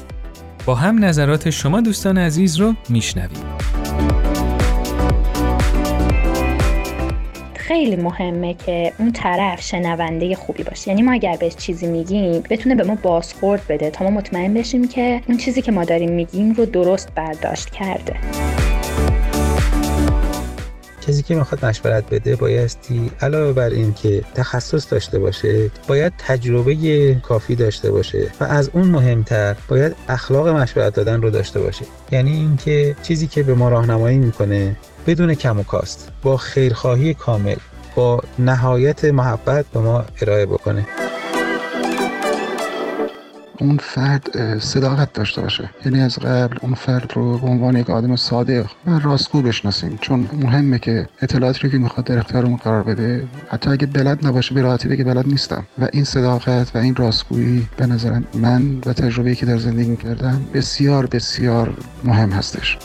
با 0.66 0.75
هم 0.75 1.04
نظرات 1.04 1.50
شما 1.50 1.80
دوستان 1.80 2.18
عزیز 2.18 2.56
رو 2.56 2.75
میشنویم. 2.88 3.44
خیلی 7.54 7.96
مهمه 7.96 8.54
که 8.54 8.92
اون 8.99 9.12
طرف 9.12 9.62
شنونده 9.62 10.34
خوبی 10.34 10.62
باشه 10.62 10.88
یعنی 10.88 11.02
ما 11.02 11.12
اگر 11.12 11.37
بهش 11.37 11.54
چیزی 11.54 11.87
میگیم 11.87 12.42
بتونه 12.50 12.75
به 12.75 12.84
ما 12.84 12.94
بازخورد 12.94 13.62
بده 13.68 13.90
تا 13.90 14.04
ما 14.04 14.11
مطمئن 14.11 14.54
بشیم 14.54 14.88
که 14.88 15.23
اون 15.28 15.37
چیزی 15.37 15.62
که 15.62 15.73
ما 15.73 15.84
داریم 15.84 16.11
میگیم 16.11 16.52
رو 16.52 16.66
درست 16.66 17.14
برداشت 17.14 17.70
کرده 17.70 18.16
کسی 21.06 21.23
که 21.23 21.34
می‌خواد 21.34 21.64
مشورت 21.64 22.04
بده 22.11 22.37
بایستی 22.37 23.11
علاوه 23.20 23.52
بر 23.52 23.70
این 23.70 23.94
که 23.94 24.25
تخصص 24.34 24.92
داشته 24.92 25.18
باشه 25.18 25.70
باید 25.88 26.12
تجربه 26.18 27.14
کافی 27.14 27.54
داشته 27.54 27.90
باشه 27.90 28.30
و 28.40 28.44
از 28.44 28.70
اون 28.73 28.88
مهمتر 28.88 29.56
باید 29.68 29.96
اخلاق 30.08 30.49
مشورت 30.49 30.94
دادن 30.94 31.23
رو 31.23 31.30
داشته 31.30 31.61
باشه. 31.61 31.84
یعنی 32.12 32.32
اینکه 32.32 32.96
چیزی 33.02 33.26
که 33.26 33.42
به 33.42 33.54
ما 33.54 33.68
راهنمایی 33.68 34.18
می‌کنه 34.18 34.76
بدون 35.06 35.34
کم 35.34 35.61
و 35.61 35.62
کاست 35.62 36.12
با 36.23 36.37
خیرخواهی 36.37 37.14
کامل 37.14 37.56
با 37.94 38.20
نهایت 38.38 39.04
محبت 39.04 39.66
به 39.66 39.80
ما 39.80 40.04
ارائه 40.20 40.46
بکنه. 40.46 40.87
اون 43.64 43.76
فرد 43.76 44.59
صداقت 44.59 45.12
داشته 45.12 45.40
باشه. 45.42 45.71
یعنی 45.85 46.00
از 46.00 46.18
قبل 46.18 46.56
اون 46.62 46.75
فرد 46.75 47.12
رو 47.14 47.38
به 47.38 47.47
عنوان 47.47 47.76
یک 47.76 47.90
آدم 47.90 48.16
صادق 48.16 48.66
و 48.87 48.99
راستگو 48.99 49.42
بشناسیم. 49.42 49.99
چون 50.00 50.28
مهمه 50.42 50.78
که 50.78 51.09
اطلاعاتی 51.23 51.61
رو 51.62 51.68
که 51.68 51.78
می‌خواد 51.78 52.06
در 52.06 52.18
اختیارمون 52.18 52.56
قرار 52.56 52.83
بده 52.83 53.25
حتی 53.49 53.71
اگه 53.71 53.87
بلد 53.87 54.26
نباشه 54.26 54.54
به 54.54 54.62
راحتی 54.62 54.88
بگه 54.88 55.04
بلد 55.04 55.26
نیستم. 55.26 55.64
و 55.78 55.88
این 55.92 56.04
صداقت 56.04 56.76
و 56.76 56.78
این 56.78 56.94
راستگویی 56.94 57.68
به 57.76 57.87
نظر 57.87 58.21
من 58.35 58.78
و 58.87 58.92
تجربه‌ای 58.92 59.37
که 59.37 59.47
در 59.47 59.59
زندگی 59.59 59.97
کردم 59.97 60.40
بسیار 60.54 61.06
بسیار 61.06 61.75
مهم 62.04 62.30
هستش. 62.30 62.78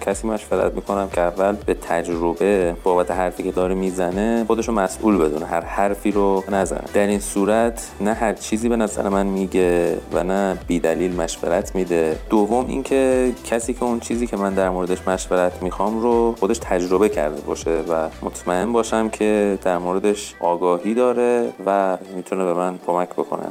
کسی 0.00 0.28
مشورت 0.28 0.74
می‌کنم 0.74 1.08
که 1.12 1.20
اول 1.20 1.56
به 1.66 1.74
تجربه 1.74 2.76
بابت 2.82 3.10
حرفی 3.10 3.42
که 3.42 3.50
داره 3.50 3.74
می‌زنه 3.74 4.44
خودشو 4.46 4.72
مسئول 4.72 5.18
بدونه 5.18 5.46
هر 5.46 5.60
حرفی 5.60 6.10
رو 6.10 6.44
نزنه. 6.52 6.84
در 6.94 7.06
این 7.06 7.20
صورت 7.20 7.90
نه 8.00 8.12
هر 8.12 8.32
چیزی 8.32 8.68
به 8.68 8.76
نظر 8.76 9.08
من 9.08 9.26
میگه 9.26 9.96
و 10.12 10.24
نه 10.24 10.58
بیدلیل 10.66 11.16
مشورت 11.16 11.74
میده. 11.74 12.16
دوم 12.30 12.66
اینکه 12.68 13.32
کسی 13.44 13.74
که 13.74 13.84
اون 13.84 14.00
چیزی 14.00 14.26
که 14.26 14.36
من 14.36 14.54
در 14.54 14.70
موردش 14.70 15.08
مشورت 15.08 15.62
می‌خوام 15.62 16.00
رو 16.00 16.34
خودش 16.40 16.58
تجربه 16.58 17.08
کرده 17.08 17.40
باشه 17.40 17.70
و 17.70 18.08
مطمئن 18.22 18.72
باشم 18.72 19.08
که 19.08 19.58
در 19.62 19.78
موردش 19.78 20.34
آگاهی 20.40 20.94
داره 20.94 21.48
و 21.66 21.98
می‌تونه 22.16 22.44
به 22.44 22.54
من 22.54 22.78
کمک 22.86 23.08
بکنه. 23.08 23.46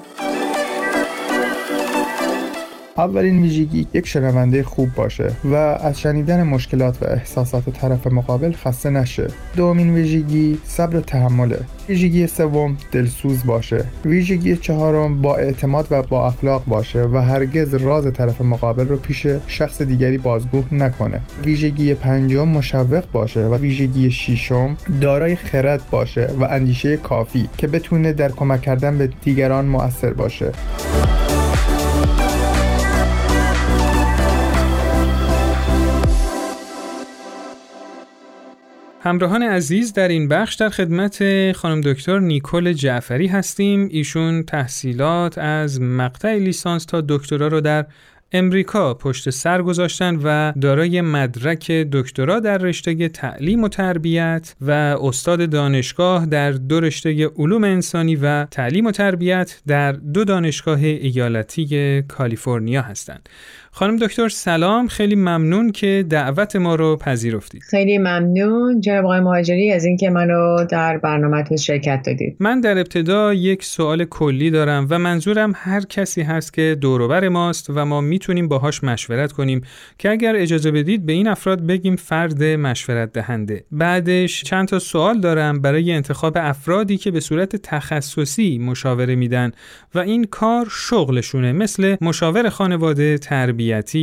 اولین 2.99 3.41
ویژگی 3.41 3.87
یک 3.93 4.07
شنونده 4.07 4.63
خوب 4.63 4.89
باشه 4.95 5.31
و 5.45 5.55
از 5.55 5.99
شنیدن 5.99 6.43
مشکلات 6.43 7.03
و 7.03 7.05
احساسات 7.05 7.69
طرف 7.69 8.07
مقابل 8.07 8.51
خسته 8.51 8.89
نشه. 8.89 9.27
دومین 9.55 9.93
ویژگی 9.93 10.57
صبر 10.63 10.95
و 10.95 11.01
تحمله. 11.01 11.59
ویژگی 11.89 12.27
سوم 12.27 12.77
دلسوز 12.91 13.45
باشه. 13.45 13.85
ویژگی 14.05 14.55
چهارم 14.55 15.21
با 15.21 15.35
اعتماد 15.35 15.87
و 15.91 16.01
با 16.03 16.27
اخلاق 16.27 16.63
باشه 16.65 17.03
و 17.03 17.17
هرگز 17.17 17.73
راز 17.73 18.13
طرف 18.13 18.41
مقابل 18.41 18.87
رو 18.87 18.97
پیش 18.97 19.27
شخص 19.47 19.81
دیگری 19.81 20.17
بازگو 20.17 20.63
نکنه. 20.71 21.21
ویژگی 21.45 21.93
پنجم 21.93 22.47
مشوق 22.47 23.03
باشه 23.11 23.45
و 23.45 23.55
ویژگی 23.55 24.11
ششم 24.11 24.77
دارای 25.01 25.35
خرد 25.35 25.81
باشه 25.91 26.29
و 26.39 26.43
اندیشه 26.43 26.97
کافی 26.97 27.49
که 27.57 27.67
بتونه 27.67 28.13
در 28.13 28.31
کمک 28.31 28.61
کردن 28.61 28.97
به 28.97 29.09
دیگران 29.23 29.65
مؤثر 29.65 30.13
باشه. 30.13 30.51
همراهان 39.01 39.43
عزیز 39.43 39.93
در 39.93 40.07
این 40.07 40.27
بخش 40.27 40.55
در 40.55 40.69
خدمت 40.69 41.51
خانم 41.51 41.81
دکتر 41.81 42.19
نیکل 42.19 42.73
جعفری 42.73 43.27
هستیم 43.27 43.87
ایشون 43.91 44.43
تحصیلات 44.43 45.37
از 45.37 45.81
مقطع 45.81 46.35
لیسانس 46.37 46.85
تا 46.85 47.01
دکترا 47.01 47.47
رو 47.47 47.61
در 47.61 47.85
امریکا 48.31 48.93
پشت 48.93 49.29
سر 49.29 49.61
گذاشتن 49.61 50.15
و 50.23 50.53
دارای 50.61 51.01
مدرک 51.01 51.71
دکترا 51.71 52.39
در 52.39 52.57
رشته 52.57 53.09
تعلیم 53.09 53.63
و 53.63 53.67
تربیت 53.67 54.55
و 54.61 54.71
استاد 55.01 55.49
دانشگاه 55.49 56.25
در 56.25 56.51
دو 56.51 56.79
رشته 56.79 57.27
علوم 57.37 57.63
انسانی 57.63 58.15
و 58.15 58.45
تعلیم 58.45 58.85
و 58.85 58.91
تربیت 58.91 59.61
در 59.67 59.91
دو 59.91 60.23
دانشگاه 60.23 60.83
ایالتی 60.83 62.01
کالیفرنیا 62.01 62.81
هستند. 62.81 63.29
خانم 63.71 63.95
دکتر 63.97 64.29
سلام. 64.29 64.87
خیلی 64.87 65.15
ممنون 65.15 65.71
که 65.71 66.05
دعوت 66.09 66.55
ما 66.55 66.75
رو 66.75 66.95
پذیرفتید. 66.95 67.61
خیلی 67.61 67.97
ممنون. 67.97 68.81
جناب 68.81 69.05
آقای 69.05 69.19
مهاجری 69.19 69.71
از 69.71 69.85
اینکه 69.85 70.09
منو 70.09 70.65
در 70.65 70.97
برنامهتون 70.97 71.57
شرکت 71.57 72.01
دادید. 72.05 72.35
من 72.39 72.61
در 72.61 72.77
ابتدا 72.77 73.33
یک 73.33 73.63
سوال 73.63 74.05
کلی 74.05 74.51
دارم 74.51 74.87
و 74.89 74.99
منظورم 74.99 75.51
هر 75.55 75.81
کسی 75.81 76.21
هست 76.21 76.53
که 76.53 76.77
دوروبر 76.81 77.29
ماست 77.29 77.69
و 77.69 77.85
ما 77.85 78.01
می‌تونیم 78.01 78.47
باهاش 78.47 78.83
مشورت 78.83 79.31
کنیم 79.31 79.61
که 79.97 80.09
اگر 80.09 80.35
اجازه 80.35 80.71
بدید 80.71 81.05
به 81.05 81.13
این 81.13 81.27
افراد 81.27 81.67
بگیم 81.67 81.95
فرد 81.95 82.43
مشورت 82.43 83.13
دهنده. 83.13 83.63
بعدش 83.71 84.43
چند 84.43 84.67
تا 84.67 84.79
سوال 84.79 85.19
دارم 85.19 85.61
برای 85.61 85.91
انتخاب 85.91 86.33
افرادی 86.35 86.97
که 86.97 87.11
به 87.11 87.19
صورت 87.19 87.55
تخصصی 87.55 88.57
مشاوره 88.57 89.15
میدن 89.15 89.51
و 89.95 89.99
این 89.99 90.23
کار 90.23 90.67
شغلشونه 90.71 91.51
مثل 91.51 91.95
مشاور 92.01 92.49
خانواده 92.49 93.17
تربیت 93.17 93.58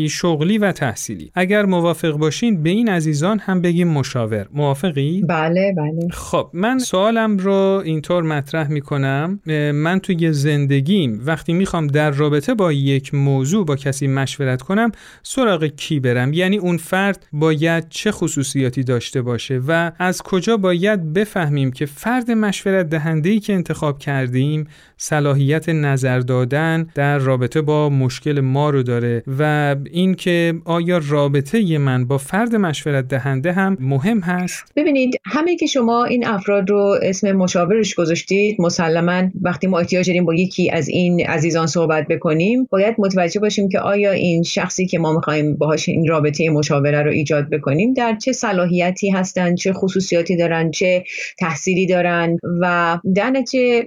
شغلی 0.08 0.58
و 0.58 0.72
تحصیلی. 0.72 1.30
اگر 1.34 1.64
موافق 1.64 2.12
باشین 2.12 2.62
به 2.62 2.70
این 2.70 2.88
عزیزان 2.88 3.38
هم 3.38 3.60
بگیم 3.60 3.88
مشاور. 3.88 4.48
موافقی؟ 4.54 5.22
بله 5.28 5.74
بله. 5.76 6.08
خب 6.10 6.50
من 6.52 6.78
سوالم 6.78 7.38
رو 7.38 7.82
اینطور 7.84 8.22
مطرح 8.22 8.68
می‌کنم. 8.68 9.40
من 9.74 9.98
توی 9.98 10.32
زندگیم 10.32 11.20
وقتی 11.24 11.52
می‌خوام 11.52 11.86
در 11.86 12.10
رابطه 12.10 12.54
با 12.54 12.72
یک 12.72 13.14
موضوع 13.14 13.66
با 13.66 13.76
کسی 13.76 14.06
مشورت 14.06 14.62
کنم 14.62 14.92
سراغ 15.22 15.64
کی 15.64 16.00
برم؟ 16.00 16.32
یعنی 16.32 16.56
اون 16.56 16.76
فرد 16.76 17.26
باید 17.32 17.88
چه 17.88 18.12
خصوصیاتی 18.12 18.82
داشته 18.82 19.22
باشه 19.22 19.60
و 19.68 19.92
از 19.98 20.22
کجا 20.22 20.56
باید 20.56 21.12
بفهمیم 21.12 21.72
که 21.72 21.86
فرد 21.86 22.30
مشورت 22.30 22.88
دهنده 22.88 23.40
که 23.40 23.52
انتخاب 23.52 23.98
کردیم 23.98 24.66
صلاحیت 24.98 25.68
نظر 25.68 26.20
دادن 26.20 26.88
در 26.94 27.18
رابطه 27.18 27.62
با 27.62 27.88
مشکل 27.90 28.40
ما 28.40 28.70
رو 28.70 28.82
داره 28.82 29.22
و 29.38 29.76
اینکه 29.90 30.54
آیا 30.64 31.00
رابطه 31.08 31.78
من 31.78 32.04
با 32.04 32.18
فرد 32.18 32.56
مشورت 32.56 33.08
دهنده 33.08 33.52
هم 33.52 33.76
مهم 33.80 34.20
هست؟ 34.20 34.72
ببینید 34.76 35.20
همه 35.24 35.56
که 35.56 35.66
شما 35.66 36.04
این 36.04 36.26
افراد 36.26 36.70
رو 36.70 36.98
اسم 37.02 37.32
مشاورش 37.32 37.94
گذاشتید 37.94 38.60
مسلما 38.60 39.22
وقتی 39.42 39.66
ما 39.66 39.78
احتیاج 39.78 40.06
داریم 40.06 40.24
با 40.24 40.34
یکی 40.34 40.70
از 40.70 40.88
این 40.88 41.26
عزیزان 41.26 41.66
صحبت 41.66 42.06
بکنیم 42.08 42.68
باید 42.70 42.94
متوجه 42.98 43.40
باشیم 43.40 43.68
که 43.68 43.80
آیا 43.80 44.12
این 44.12 44.42
شخصی 44.42 44.86
که 44.86 44.98
ما 44.98 45.12
می‌خوایم 45.12 45.56
باهاش 45.56 45.88
این 45.88 46.08
رابطه 46.08 46.50
مشاوره 46.50 47.02
رو 47.02 47.10
ایجاد 47.10 47.50
بکنیم 47.50 47.92
در 47.92 48.16
چه 48.16 48.32
صلاحیتی 48.32 49.10
هستن 49.10 49.54
چه 49.54 49.72
خصوصیاتی 49.72 50.36
دارن 50.36 50.70
چه 50.70 51.04
تحصیلی 51.38 51.86
دارن 51.86 52.36
و 52.60 52.98
در 53.14 53.32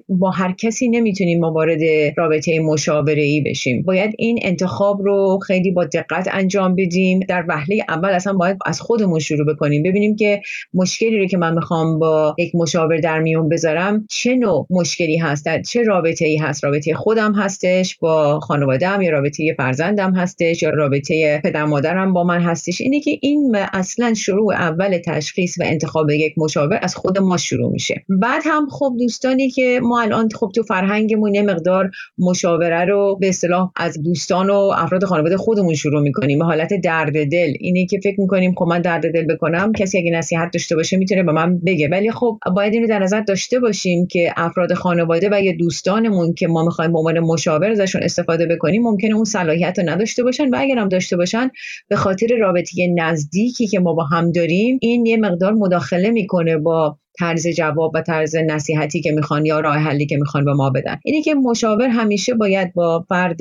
با 0.09 0.31
هر 0.31 0.51
کسی 0.51 0.98
نمی‌تونیم 0.99 1.41
وارد 1.41 1.79
رابطه 2.17 2.59
مشاوره 2.59 3.21
ای 3.21 3.41
بشیم. 3.41 3.81
باید 3.81 4.13
این 4.17 4.39
انتخاب 4.41 5.01
رو 5.01 5.39
خیلی 5.47 5.71
با 5.71 5.85
دقت 5.85 6.29
انجام 6.31 6.75
بدیم. 6.75 7.19
در 7.19 7.45
وهله 7.47 7.85
اول 7.89 8.09
اصلا 8.09 8.33
باید 8.33 8.57
از 8.65 8.81
خودمون 8.81 9.19
شروع 9.19 9.53
بکنیم. 9.53 9.83
ببینیم 9.83 10.15
که 10.15 10.41
مشکلی 10.73 11.19
رو 11.19 11.25
که 11.25 11.37
من 11.37 11.53
می‌خوام 11.55 11.99
با 11.99 12.35
یک 12.37 12.55
مشاور 12.55 12.97
در 12.97 13.19
میون 13.19 13.49
بذارم 13.49 14.05
چه 14.09 14.35
نوع 14.35 14.67
مشکلی 14.69 15.17
هست 15.17 15.45
در 15.45 15.61
چه 15.61 15.83
رابطه 15.83 16.25
ای 16.25 16.37
هست. 16.37 16.63
رابطه 16.63 16.93
خودم 16.93 17.33
هستش 17.33 17.97
با 17.97 18.39
خانواده‌ام 18.39 19.01
یا 19.01 19.11
رابطه 19.11 19.53
فرزندم 19.57 20.13
هستش 20.13 20.63
یا 20.63 20.69
رابطه 20.69 21.41
پدر 21.43 21.65
مادرم 21.65 22.13
با 22.13 22.23
من 22.23 22.41
هستش. 22.41 22.81
اینه 22.81 22.99
که 22.99 23.11
این 23.21 23.55
اصلا 23.73 24.13
شروع 24.13 24.53
اول 24.53 24.97
تشخیص 25.05 25.59
و 25.59 25.63
انتخاب 25.65 26.09
یک 26.09 26.33
مشاور 26.37 26.79
از 26.81 26.95
خود 26.95 27.19
ما 27.19 27.37
شروع 27.37 27.71
میشه. 27.71 28.03
بعد 28.09 28.41
هم 28.45 28.67
خب 28.71 28.95
دوستانی 28.99 29.49
که 29.49 29.79
ما 29.83 30.01
الان 30.01 30.29
خب 30.29 30.51
تو 30.55 30.63
فرهنگمون 30.89 31.35
یه 31.35 31.41
مقدار 31.41 31.91
مشاوره 32.17 32.85
رو 32.85 33.17
به 33.21 33.29
اصطلاح 33.29 33.71
از 33.75 34.03
دوستان 34.03 34.49
و 34.49 34.53
افراد 34.53 35.03
خانواده 35.03 35.37
خودمون 35.37 35.73
شروع 35.73 36.01
می‌کنیم. 36.01 36.39
به 36.39 36.45
حالت 36.45 36.73
درد 36.83 37.29
دل 37.31 37.53
اینه 37.59 37.85
که 37.85 37.99
فکر 38.03 38.21
می‌کنیم 38.21 38.53
خب 38.57 38.65
من 38.65 38.81
درد 38.81 39.13
دل 39.13 39.25
بکنم 39.25 39.71
کسی 39.73 39.97
اگه 39.97 40.11
نصیحت 40.11 40.49
داشته 40.53 40.75
باشه 40.75 40.97
می‌تونه 40.97 41.23
به 41.23 41.31
من 41.31 41.59
بگه. 41.59 41.87
ولی 41.87 42.11
خب 42.11 42.39
باید 42.55 42.73
اینو 42.73 42.87
در 42.87 42.99
نظر 42.99 43.21
داشته 43.21 43.59
باشیم 43.59 44.07
که 44.07 44.33
افراد 44.37 44.73
خانواده 44.73 45.29
و 45.31 45.41
یا 45.41 45.53
دوستانمون 45.59 46.33
که 46.33 46.47
ما 46.47 46.63
می‌خوایم 46.63 46.91
به 46.91 46.99
عنوان 46.99 47.19
مشاور 47.19 47.71
ازشون 47.71 48.03
استفاده 48.03 48.45
بکنیم 48.45 48.83
ممکنه 48.83 49.15
اون 49.15 49.23
صلاحیت 49.23 49.79
رو 49.79 49.89
نداشته 49.89 50.23
باشن 50.23 50.49
و 50.49 50.57
هم 50.57 50.89
داشته 50.89 51.17
باشن 51.17 51.49
به 51.89 51.95
خاطر 51.95 52.27
رابطه 52.39 52.93
نزدیکی 52.95 53.67
که 53.67 53.79
ما 53.79 53.93
با 53.93 54.03
هم 54.03 54.31
داریم 54.31 54.77
این 54.81 55.05
یه 55.05 55.17
مقدار 55.17 55.53
مداخله 55.53 56.09
می‌کنه 56.09 56.57
با 56.57 56.97
طرز 57.19 57.47
جواب 57.47 57.91
و 57.95 58.01
طرز 58.01 58.35
نصیحتی 58.35 59.01
که 59.01 59.11
می‌خوان 59.11 59.45
یا 59.45 59.59
راه 59.59 59.77
حلی 59.77 60.05
که 60.05 60.17
می‌خوان 60.17 60.45
به 60.45 60.53
ما 60.53 60.69
بدن. 60.69 60.99
اینه 61.03 61.21
که 61.21 61.33
مشاور 61.33 61.87
همیشه 61.87 62.33
باید 62.33 62.73
با 62.73 63.05
فرد 63.09 63.37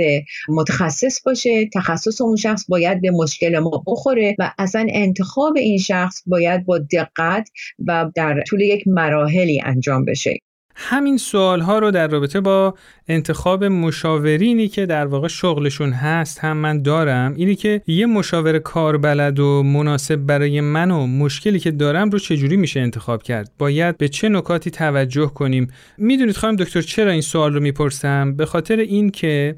متخصص 0.48 1.22
باشه 1.22 1.66
تخصص 1.74 2.20
اون 2.20 2.36
شخص 2.36 2.64
باید 2.68 3.00
به 3.00 3.10
مشکل 3.10 3.58
ما 3.58 3.82
بخوره 3.86 4.36
و 4.38 4.52
اصلا 4.58 4.86
انتخاب 4.88 5.56
این 5.56 5.78
شخص 5.78 6.22
باید 6.26 6.66
با 6.66 6.78
دقت 6.78 7.48
و 7.86 8.10
در 8.14 8.42
طول 8.46 8.60
یک 8.60 8.88
مراحلی 8.88 9.60
انجام 9.64 10.04
بشه. 10.04 10.38
همین 10.80 11.16
سوال 11.16 11.60
ها 11.60 11.78
رو 11.78 11.90
در 11.90 12.08
رابطه 12.08 12.40
با 12.40 12.74
انتخاب 13.08 13.64
مشاورینی 13.64 14.68
که 14.68 14.86
در 14.86 15.06
واقع 15.06 15.28
شغلشون 15.28 15.92
هست 15.92 16.38
هم 16.38 16.56
من 16.56 16.82
دارم 16.82 17.34
اینی 17.36 17.54
که 17.54 17.82
یه 17.86 18.06
مشاور 18.06 18.58
کاربلد 18.58 19.40
و 19.40 19.62
مناسب 19.62 20.16
برای 20.16 20.60
من 20.60 20.90
و 20.90 21.06
مشکلی 21.06 21.58
که 21.58 21.70
دارم 21.70 22.10
رو 22.10 22.18
چجوری 22.18 22.56
میشه 22.56 22.80
انتخاب 22.80 23.22
کرد؟ 23.22 23.50
باید 23.58 23.98
به 23.98 24.08
چه 24.08 24.28
نکاتی 24.28 24.70
توجه 24.70 25.26
کنیم؟ 25.26 25.68
می‌دونید 25.96 26.36
خانم 26.36 26.56
دکتر 26.56 26.82
چرا 26.82 27.10
این 27.10 27.20
سوال 27.20 27.54
رو 27.54 27.60
می‌پرسم؟ 27.60 28.36
به 28.36 28.46
خاطر 28.46 28.76
این 28.76 29.10
که 29.10 29.56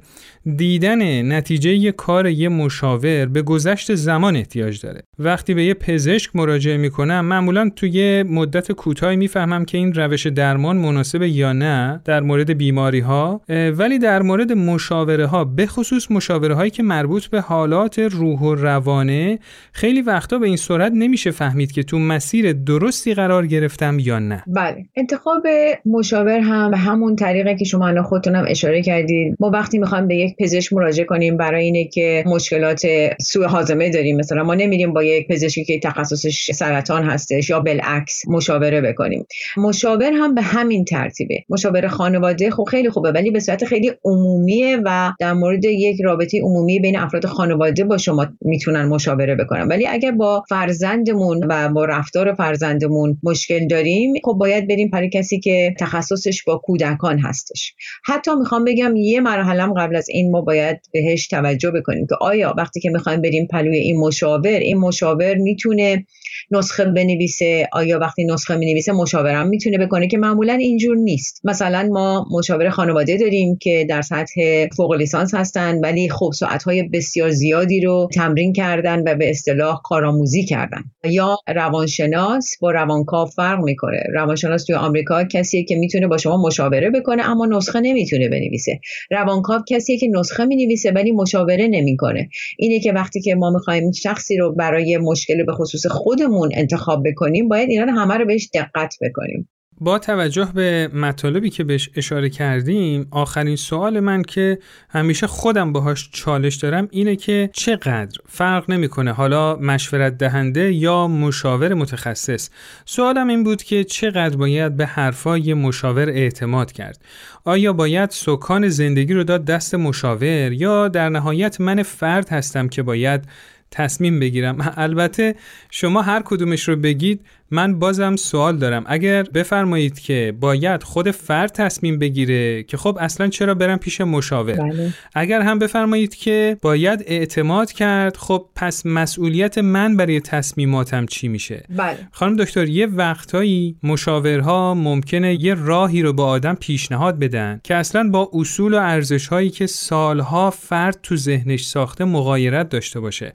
دیدن 0.57 1.33
نتیجه 1.33 1.71
یه 1.71 1.93
کار 1.93 2.27
یه 2.27 2.49
مشاور 2.49 3.27
به 3.27 3.43
گذشت 3.43 3.95
زمان 3.95 4.37
احتیاج 4.37 4.81
داره. 4.81 5.03
وقتی 5.19 5.55
به 5.55 5.65
یه 5.65 5.75
پزشک 5.75 6.37
مراجعه 6.37 6.77
می‌کنم 6.77 7.21
معمولا 7.21 7.71
توی 7.77 8.23
مدت 8.23 8.73
کوتاهی 8.73 9.17
می‌فهمم 9.17 9.65
که 9.65 9.79
این 9.79 9.95
روش 9.95 10.27
درمان 10.27 10.77
مناسبه 10.77 11.29
یا 11.29 11.53
نه 11.53 12.01
در 12.05 12.21
مورد 12.21 12.51
بیماری 12.51 13.01
ها 13.01 13.41
ولی 13.49 13.99
در 13.99 14.23
مورد 14.23 14.53
مشاوره 14.53 15.27
ها 15.27 15.45
به 15.45 15.67
خصوص 15.67 16.11
مشاوره 16.11 16.55
هایی 16.55 16.71
که 16.71 16.83
مربوط 16.83 17.27
به 17.27 17.41
حالات 17.41 17.99
روح 17.99 18.41
و 18.41 18.55
روانه 18.55 19.39
خیلی 19.73 20.03
وقتا 20.03 20.39
به 20.39 20.47
این 20.47 20.57
صورت 20.57 20.93
نمیشه 20.95 21.31
فهمید 21.31 21.73
که 21.73 21.83
تو 21.83 21.99
مسیر 21.99 22.53
درستی 22.53 23.15
قرار 23.15 23.47
گرفتم 23.47 23.99
یا 23.99 24.19
نه. 24.19 24.43
بله. 24.47 24.85
انتخاب 24.97 25.43
مشاور 25.87 26.41
هم 26.41 26.71
به 26.71 26.77
همون 26.77 27.17
طریقه 27.17 27.57
که 27.57 27.65
شما 27.65 27.89
الان 27.89 28.05
خودتونم 28.05 28.45
اشاره 28.49 28.83
کردید. 28.83 29.37
ما 29.41 29.51
وقتی 29.51 29.79
می‌خوایم 29.79 30.09
به 30.09 30.30
یک 30.31 30.37
پزشک 30.37 30.73
مراجعه 30.73 31.05
کنیم 31.05 31.37
برای 31.37 31.65
اینه 31.65 31.85
که 31.85 32.25
مشکلات 32.27 32.83
سوء 33.21 33.47
هاضمه 33.47 33.91
داریم. 33.91 34.17
مثلا 34.17 34.43
ما 34.43 34.55
نمیریم 34.55 34.93
با 34.93 35.03
یک 35.03 35.29
پزشکی 35.29 35.65
که 35.65 35.79
تخصصش 35.79 36.51
سرطان 36.53 37.03
هستش 37.03 37.51
یا 37.51 37.61
بالعکس 37.61 38.29
مشاوره 38.29 38.81
بکنیم. 38.81 39.27
مشاور 39.57 40.13
هم 40.13 40.35
به 40.35 40.43
همین 40.43 40.85
ترتیبه. 40.85 41.45
مشاور 41.49 41.89
خانواده 41.89 42.51
خب 42.51 42.65
خیلی 42.65 42.91
خوبه 42.91 43.13
ولی 43.13 43.31
به 43.31 43.41
صورت 43.41 43.65
خیلی 43.65 43.93
عمومیه 44.05 44.77
و 44.85 45.13
در 45.21 45.33
مورد 45.33 45.65
یک 45.65 46.01
رابطه 46.05 46.41
عمومی 46.41 46.81
بین 46.81 46.99
افراد 46.99 47.27
خانواده 47.27 47.85
با 47.85 47.99
شما 47.99 48.27
می‌تونن 48.41 48.85
مشاوره 48.85 49.35
بکنن. 49.35 49.69
ولی 49.69 49.87
اگر 49.87 50.11
با 50.11 50.43
فرزندمون 50.49 51.45
و 51.49 51.69
با 51.69 51.85
رفتار 51.85 52.35
فرزندمون 52.35 53.19
مشکل 53.23 53.67
داریم 53.67 54.15
خب 54.25 54.33
باید 54.33 54.69
بریم 54.69 54.91
برای 54.91 55.09
کسی 55.09 55.41
که 55.41 55.75
تخصصش 55.81 56.43
با 56.43 56.57
کودکان 56.57 57.19
هستش. 57.19 57.75
حتی 58.05 58.31
می‌خوام 58.35 58.65
بگم 58.65 58.97
یه 58.97 59.21
مرحله 59.21 59.61
قبل 59.77 59.97
از 59.97 60.09
این 60.09 60.20
ما 60.29 60.41
باید 60.41 60.81
بهش 60.93 61.27
توجه 61.29 61.71
بکنیم 61.71 62.07
که 62.07 62.15
آیا 62.21 62.55
وقتی 62.59 62.81
که 62.81 62.91
می‌خوایم 62.91 63.23
بریم 63.23 63.47
پلوی 63.47 63.77
این 63.77 64.01
مشاور 64.01 64.59
این 64.59 64.77
مشاور 64.77 65.35
می‌تونه 65.35 66.07
نسخه 66.51 66.85
بنویسه 66.85 67.69
آیا 67.73 67.99
وقتی 67.99 68.25
نسخه 68.25 68.57
می‌نویسه 68.57 68.93
مشاورم 68.93 69.49
می‌تونه 69.49 69.79
بکنه؟ 69.79 70.09
که 70.09 70.19
معمولا 70.19 70.53
اینجور 70.53 70.97
نیست. 70.97 71.41
مثلا 71.45 71.89
ما 71.93 72.27
مشاور 72.31 72.71
خانواده 72.71 73.17
داریم 73.17 73.57
که 73.57 73.87
در 73.89 74.03
سطح 74.03 74.67
فوق 74.77 74.93
لیسانس 74.93 75.35
هستن 75.35 75.81
ولی 75.81 76.09
خب 76.09 76.31
ساعتهای 76.35 76.83
بسیار 76.83 77.31
زیادی 77.31 77.81
رو 77.81 78.09
تمرین 78.15 78.53
کردن 78.53 79.03
و 79.07 79.15
به 79.15 79.31
اصطلاح 79.31 79.81
کارآموزی 79.85 80.45
کردن. 80.45 80.85
یا 81.05 81.37
روانشناس 81.49 82.57
با 82.61 82.71
روانکاو 82.71 83.29
فرق 83.29 83.59
می‌کنه. 83.61 84.03
روانشناس 84.15 84.65
توی 84.65 84.75
آمریکا 84.75 85.25
کسیه 85.25 85.65
که 85.65 85.77
می‌تونه 85.77 86.07
با 86.07 86.19
شما 86.19 86.37
مشاوره 86.37 86.91
بکنه 86.91 87.31
اما 87.31 87.47
نسخه 87.47 87.81
نمی‌تونه 87.81 88.29
بنویسه. 88.29 88.81
روانکاو 89.11 89.61
کسیه 89.69 89.99
که 89.99 90.09
نسخه 90.09 90.45
می‌نویسه 90.45 90.91
ولی 90.91 91.13
مشاوره 91.13 91.67
نمی‌کنه. 91.67 92.29
اینه 92.59 92.81
که 92.81 92.93
وقتی 92.93 93.21
که 93.21 93.35
ما 93.35 93.51
می‌خوایم 93.51 93.93
شخصی 93.93 94.37
رو 94.37 94.53
برای 94.55 94.99
مشکل 94.99 95.43
به 95.45 95.53
خصوص 95.53 95.87
خودمون 96.31 96.51
انتخاب 96.55 97.03
بکنیم 97.09 97.49
باید 97.49 97.71
اینا 97.71 97.93
همه 97.93 98.15
رو 98.15 98.25
بهش 98.25 98.49
دقت 98.55 98.97
بکنیم. 99.01 99.49
با 99.83 99.99
توجه 99.99 100.49
به 100.55 100.91
مطالبی 100.95 101.51
که 101.51 101.65
بهش 101.65 101.91
اشاره 101.97 102.31
کردیم 102.31 103.07
آخرین 103.11 103.57
سوال 103.57 104.01
من 104.01 104.23
که 104.23 104.59
همیشه 104.91 105.27
خودم 105.27 105.73
باهاش 105.73 106.11
چالش 106.13 106.57
دارم 106.57 106.89
اینه 106.91 107.17
که 107.17 107.51
چقدر 107.53 108.19
فرق 108.29 108.71
نمی‌کنه 108.71 109.13
حالا 109.13 109.57
مشورت 109.57 110.19
دهنده 110.19 110.73
یا 110.73 111.07
مشاور 111.07 111.75
متخصص؟ 111.75 112.51
سوالم 112.85 113.29
این 113.29 113.45
بود 113.45 113.63
که 113.63 113.85
چقدر 113.85 114.37
باید 114.37 114.77
به 114.77 114.87
حرفای 114.87 115.55
مشاور 115.55 116.09
اعتماد 116.09 116.73
کرد؟ 116.73 117.05
آیا 117.45 117.73
باید 117.73 118.11
سکان 118.11 118.69
زندگی 118.69 119.15
رو 119.15 119.25
داد 119.25 119.45
دست 119.45 119.75
مشاور 119.75 120.53
یا 120.53 120.89
در 120.89 121.09
نهایت 121.09 121.61
من 121.61 121.83
فرد 121.83 122.29
هستم 122.29 122.69
که 122.69 122.83
باید 122.83 123.25
تصمیم 123.71 124.21
بگیرم. 124.21 124.73
البته 124.77 125.35
شما 125.71 126.03
هر 126.03 126.23
کدومش 126.25 126.69
رو 126.69 126.77
بگید 126.77 127.21
من 127.51 127.79
بازم 127.79 128.17
سوال 128.17 128.57
دارم. 128.57 128.85
اگر 128.87 129.23
بفرمایید 129.23 129.99
که 129.99 130.35
باید 130.41 130.83
خود 130.83 131.11
فرد 131.11 131.53
تصمیم 131.53 131.99
بگیره 131.99 132.63
که 132.63 132.77
خب 132.77 132.99
اصلا 133.01 133.29
چرا 133.29 133.55
برم 133.55 133.79
پیش 133.79 134.01
مشاور؟ 134.01 134.55
بله. 134.55 134.93
اگر 135.15 135.41
هم 135.41 135.59
بفرمایید 135.59 136.15
که 136.15 136.57
باید 136.63 137.05
اعتماد 137.07 137.73
کرد 137.73 138.17
خب 138.17 138.47
پس 138.57 138.87
مسئولیت 138.87 139.59
من 139.59 139.97
برای 139.97 140.21
تصمیماتم 140.21 141.07
چی 141.07 141.29
میشه؟ 141.29 141.65
بله. 141.77 141.99
خانم 142.13 142.37
دکتر 142.37 142.69
یه 142.69 142.87
وقتایی 142.87 143.77
مشاورها 143.83 144.75
ممکنه 144.75 145.45
یه 145.45 145.55
راهی 145.55 146.03
رو 146.03 146.13
با 146.13 146.27
آدم 146.27 146.55
پیشنهاد 146.55 147.19
بدن 147.19 147.61
که 147.65 147.75
اصلا 147.75 148.11
با 148.11 148.31
اصول 148.33 148.75
و 148.75 148.77
ارزش 148.77 149.27
هایی 149.27 149.51
که 149.51 149.67
سالها 149.67 150.51
فرد 150.51 150.99
تو 151.03 151.17
ذهنش 151.17 151.65
ساخته 151.65 152.05
مغایرت 152.05 152.69
داشته 152.69 153.01
باشه. 153.01 153.33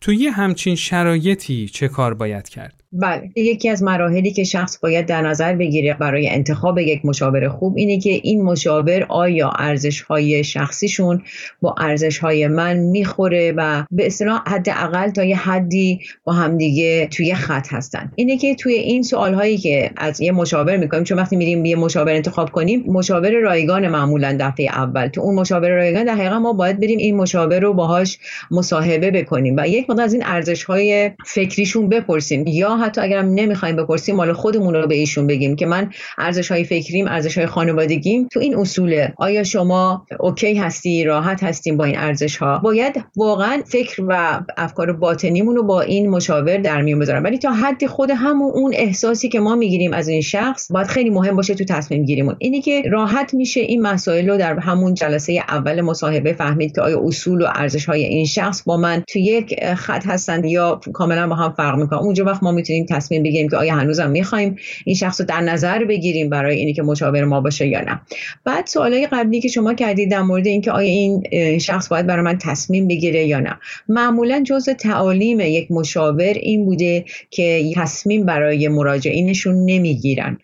توی 0.00 0.26
همچین 0.26 0.76
شرایطی 0.76 1.68
چه 1.68 1.88
کار 1.88 2.14
باید 2.14 2.48
کرد؟ 2.48 2.83
بله. 2.94 3.30
یکی 3.36 3.68
از 3.68 3.82
مراحلی 3.82 4.32
که 4.32 4.44
شخص 4.44 4.78
باید 4.78 5.06
در 5.06 5.22
نظر 5.22 5.54
بگیره 5.54 5.94
برای 5.94 6.28
انتخاب 6.28 6.78
یک 6.78 7.04
مشاور 7.04 7.48
خوب 7.48 7.76
اینه 7.76 7.98
که 7.98 8.10
این 8.10 8.42
مشاور 8.42 9.06
آیا 9.08 9.50
ارزش 9.58 10.00
های 10.00 10.44
شخصیشون 10.44 11.22
با 11.60 11.74
ارزش 11.78 12.18
های 12.18 12.48
من 12.48 12.76
می‌خوره 12.76 13.52
و 13.56 13.84
به 13.90 14.06
اصطلاح 14.06 14.42
حداقل 14.46 15.10
تا 15.10 15.24
یه 15.24 15.36
حدی 15.36 16.00
با 16.24 16.32
همدیگه 16.32 17.06
توی 17.06 17.34
خط 17.34 17.72
هستن. 17.72 18.12
اینه 18.14 18.36
که 18.36 18.54
توی 18.54 18.74
این 18.74 19.02
سوال 19.02 19.34
هایی 19.34 19.58
که 19.58 19.90
از 19.96 20.20
یه 20.20 20.32
مشاور 20.32 20.76
می‌کنیم 20.76 21.04
چون 21.04 21.18
وقتی 21.18 21.36
میریم 21.36 21.64
یه 21.64 21.76
مشاور 21.76 22.12
انتخاب 22.12 22.50
کنیم 22.50 22.84
مشاور 22.86 23.30
رایگان 23.30 23.88
معمولا 23.88 24.36
دفعه 24.40 24.66
اول. 24.66 25.06
تو 25.06 25.20
اون 25.20 25.34
مشاور 25.34 25.68
رایگان 25.68 26.04
در 26.04 26.14
حقیقت 26.14 26.32
ما 26.32 26.52
باید 26.52 26.80
بریم 26.80 26.98
این 26.98 27.16
مشاور 27.16 27.60
رو 27.60 27.72
باهاش 27.72 28.18
مصاحبه 28.50 29.10
بکنیم 29.10 29.54
و 29.58 29.68
یک 29.68 29.90
مقدار 29.90 30.04
از 30.04 30.12
این 30.12 30.22
ارزش 30.26 30.64
های 30.64 31.10
فکریشون 31.26 31.88
بپرسیم. 31.88 32.44
یا 32.46 32.83
حتی 32.84 33.00
اگرم 33.00 33.34
نمی‌خوایم 33.34 33.76
بپرسیم 33.76 34.16
مال 34.16 34.32
خودمون 34.32 34.74
رو 34.74 34.86
به 34.86 34.94
ایشون 34.94 35.26
بگیم 35.26 35.56
که 35.56 35.66
من 35.66 35.90
ارزش 36.18 36.50
های 36.50 36.64
فکریم 36.64 37.06
ارزش 37.08 37.38
های 37.38 37.46
خانوادگیم 37.46 38.28
تو 38.32 38.40
این 38.40 38.56
اصوله. 38.56 39.14
آیا 39.16 39.42
شما 39.42 40.06
اوکی 40.20 40.54
هستی 40.54 41.04
راحت 41.04 41.44
هستیم 41.44 41.76
با 41.76 41.84
این 41.84 41.98
ارزش 41.98 42.36
ها 42.36 42.58
باید 42.58 43.04
واقعا 43.16 43.62
فکر 43.66 44.02
و 44.08 44.40
افکار 44.56 44.92
باطنیمون 44.92 45.56
رو 45.56 45.62
با 45.62 45.80
این 45.80 46.10
مشاور 46.10 46.56
در 46.56 46.82
میون 46.82 46.98
بذارم. 46.98 47.24
ولی 47.24 47.38
تا 47.38 47.52
حد 47.52 47.86
خود 47.86 48.10
همون 48.10 48.50
اون 48.54 48.72
احساسی 48.74 49.28
که 49.28 49.40
ما 49.40 49.54
می‌گیریم 49.54 49.92
از 49.92 50.08
این 50.08 50.20
شخص 50.20 50.72
باید 50.72 50.86
خیلی 50.86 51.10
مهم 51.10 51.36
باشه 51.36 51.54
تو 51.54 51.64
تصمیم 51.64 52.04
گیریمون. 52.04 52.36
اینی 52.38 52.60
که 52.60 52.82
راحت 52.90 53.34
میشه 53.34 53.60
این 53.60 53.82
مسائل 53.82 54.30
رو 54.30 54.36
در 54.36 54.58
همون 54.58 54.94
جلسه 54.94 55.42
اول 55.48 55.80
مصاحبه 55.80 56.32
فهمید 56.32 56.74
که 56.74 56.80
آیا 56.80 57.00
اصول 57.04 57.42
و 57.42 57.46
ارزش 57.54 57.84
های 57.84 58.04
این 58.04 58.26
شخص 58.26 58.62
با 58.62 58.76
من 58.76 59.02
تو 59.08 59.18
یک 59.18 59.64
خط 59.74 60.06
هستند 60.06 60.44
یا 60.44 60.80
کاملا 60.92 61.28
با 61.28 61.34
هم 61.34 61.52
فرق 61.56 61.76
می‌کنن. 61.78 61.98
اونجا 61.98 62.24
وقت 62.24 62.42
ما 62.42 62.52
می‌تونیم 62.64 62.86
تصمیم 62.86 63.22
بگیریم 63.22 63.48
که 63.48 63.56
آیا 63.56 63.74
هنوزم 63.74 64.10
می‌خوایم 64.10 64.56
این 64.84 64.96
شخص 64.96 65.20
رو 65.20 65.26
در 65.26 65.40
نظر 65.40 65.84
بگیریم 65.84 66.30
برای 66.30 66.56
اینی 66.56 66.72
که 66.72 66.82
مشاور 66.82 67.24
ما 67.24 67.40
باشه 67.40 67.66
یا 67.66 67.80
نه. 67.80 68.00
بعد 68.44 68.66
سوالای 68.66 69.06
قبلی 69.06 69.40
که 69.40 69.48
شما 69.48 69.74
کردید 69.74 70.10
در 70.10 70.22
مورد 70.22 70.46
اینکه 70.46 70.70
آیا 70.70 70.88
این 70.88 71.22
شخص 71.58 71.88
باید 71.88 72.06
برای 72.06 72.24
من 72.24 72.38
تصمیم 72.38 72.88
بگیره 72.88 73.24
یا 73.24 73.40
نه. 73.40 73.58
معمولا 73.88 74.42
جزء 74.46 74.72
تعالیم 74.72 75.40
یک 75.40 75.70
مشاور 75.70 76.32
این 76.34 76.64
بوده 76.64 77.04
که 77.30 77.72
تصمیم 77.76 78.26
برای 78.26 78.68
مراجعینشون 78.68 79.64
نمی‌گیرن. 79.64 80.38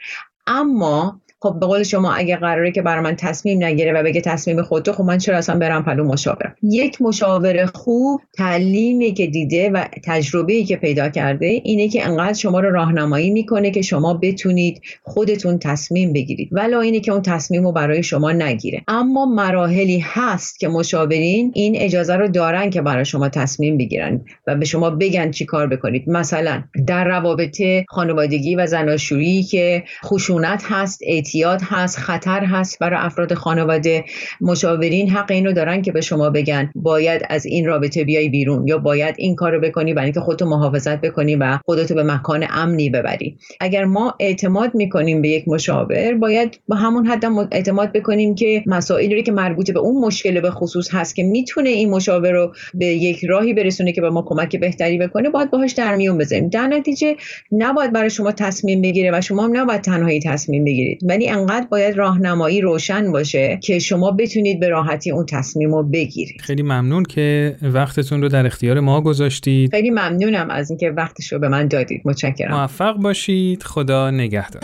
اما 0.47 1.21
خب 1.43 1.57
به 1.61 1.67
قول 1.67 1.83
شما 1.83 2.13
اگه 2.13 2.37
قراره 2.37 2.73
که 2.73 2.83
برای 2.83 3.05
من 3.05 3.17
تصمیم 3.17 3.65
نگیره 3.65 3.93
و 3.93 4.03
بگه 4.03 4.21
تصمیم 4.21 4.63
خودتو 4.63 4.93
خب 4.93 5.05
من 5.05 5.19
چرا 5.19 5.37
اصلا 5.37 5.59
برم 5.59 5.85
پلو 5.85 6.05
مشاور 6.05 6.55
یک 6.63 7.03
مشاور 7.03 7.67
خوب 7.67 8.21
تعلیمی 8.37 9.13
که 9.13 9.27
دیده 9.27 9.71
و 9.71 9.85
تجربه‌ای 10.05 10.65
که 10.65 10.77
پیدا 10.77 11.09
کرده 11.09 11.47
اینه 11.47 11.89
که 11.89 12.07
انقدر 12.07 12.33
شما 12.33 12.61
رو 12.61 12.71
راهنمایی 12.71 13.31
می‌کنه 13.31 13.71
که 13.71 13.83
شما 13.83 14.15
بتونید 14.15 14.83
خودتون 15.03 15.59
تصمیم 15.59 16.13
بگیرید. 16.13 16.49
ولا 16.53 16.81
اینه 16.81 17.01
که 17.01 17.13
اون 17.13 17.23
تصمیم 17.23 17.63
رو 17.63 17.73
برای 17.73 18.03
شما 18.03 18.33
نگیره. 18.33 18.83
اما 18.89 19.27
مراحلی 19.27 19.99
هست 20.05 20.61
که 20.61 20.69
مشاورین 20.69 21.53
این 21.55 21.77
اجازه 21.77 22.17
رو 22.17 22.29
دارن 22.29 22.71
که 22.71 22.83
برای 22.83 23.05
شما 23.05 23.29
تصمیم 23.29 23.79
بگیرن 23.79 24.21
و 24.47 24.57
به 24.57 24.65
شما 24.65 24.91
بگن 24.91 25.31
چی 25.31 25.45
کار 25.45 25.67
بکنید. 25.67 26.09
مثلا 26.09 26.63
در 26.87 27.05
روابط 27.05 27.63
خانوادگی 27.89 28.55
و 28.57 28.67
زناشویی 28.67 29.43
که 29.43 29.85
خشونت 30.05 30.63
هست 30.65 31.01
اعتیاد 31.31 31.61
هست 31.63 31.99
خطر 31.99 32.45
هست 32.45 32.79
برای 32.79 32.99
افراد 33.03 33.35
خانواده. 33.35 34.05
مشاورین 34.41 35.11
حق 35.11 35.31
اینو 35.31 35.53
دارن 35.53 35.83
که 35.83 35.93
به 35.93 36.01
شما 36.01 36.31
بگن 36.31 36.71
باید 36.75 37.23
از 37.29 37.47
این 37.47 37.67
رابطه 37.67 38.05
بیای 38.05 38.29
بیرون 38.29 38.69
یا 38.69 38.79
باید 38.79 39.15
این 39.19 39.35
کارو 39.35 39.61
بکنی 39.61 39.95
برای 39.95 40.05
اینکه 40.05 40.21
خودتو 40.21 40.49
محافظت 40.49 41.01
بکنی 41.01 41.37
و 41.37 41.59
خودتو 41.65 41.95
به 41.95 42.03
مکان 42.03 42.47
امنی 42.51 42.91
ببری. 42.91 43.37
اگر 43.61 43.85
ما 43.85 44.15
اعتماد 44.21 44.75
می‌کنیم 44.75 45.23
به 45.23 45.29
یک 45.29 45.49
مشاور 45.49 46.15
باید 46.15 46.61
با 46.69 46.77
همون 46.77 47.07
حد 47.07 47.25
اعتماد 47.53 47.93
بکنیم 47.93 48.35
که 48.35 48.63
مسائلی 48.67 49.23
که 49.23 49.33
مربوط 49.33 49.71
به 49.71 49.79
اون 49.79 50.05
مشکل 50.05 50.41
به 50.41 50.51
خصوص 50.51 50.95
هست 50.95 51.17
که 51.17 51.23
می‌تونه 51.23 51.69
این 51.69 51.91
مشاور 51.91 52.33
رو 52.33 52.53
به 52.75 52.87
یک 52.87 53.25
راهی 53.25 53.55
برسونه 53.55 53.93
که 53.93 54.01
به 54.01 54.11
ما 54.11 54.25
کمک 54.27 54.57
بهتری 54.57 54.99
بکنه 54.99 55.31
باید 55.31 55.51
باهاش 55.51 55.73
در 55.73 55.97
میون 55.97 56.19
بذاریم. 56.19 56.49
در 56.49 56.67
نتیجه 56.67 57.17
نباید 57.53 57.93
برای 57.93 58.11
شما 58.11 58.33
تصمیم 58.33 58.83
بگیره 58.83 59.11
و 59.15 59.21
شما 59.21 59.45
هم 59.45 59.57
نباید 59.57 59.81
تنهایی 59.81 60.21
تصمیم 60.21 60.65
بگیرید. 60.65 61.01
ولی 61.21 61.29
انقدر 61.29 61.67
باید 61.67 61.97
راهنمایی 61.97 62.61
روشن 62.61 63.13
باشه 63.13 63.59
که 63.63 63.79
شما 63.79 64.11
بتونید 64.11 64.61
به 64.61 64.69
راحتی 64.69 65.11
اون 65.11 65.27
تصمیم 65.27 65.75
رو 65.75 65.83
بگیرید. 65.83 66.41
خیلی 66.41 66.63
ممنون 66.63 67.03
که 67.03 67.57
وقتتون 67.63 68.23
رو 68.23 68.29
در 68.29 68.47
اختیار 68.47 68.81
ما 68.81 69.01
گذاشتید. 69.01 69.71
خیلی 69.71 69.91
ممنونم 69.91 70.51
از 70.51 70.71
اینکه 70.71 70.91
وقتش 70.91 71.33
رو 71.33 71.39
به 71.39 71.49
من 71.49 71.69
دادید. 71.69 72.03
متشکرم. 72.05 72.55
موفق 72.55 72.97
باشید. 72.97 73.63
خدا 73.63 74.11
نگهدار. 74.11 74.63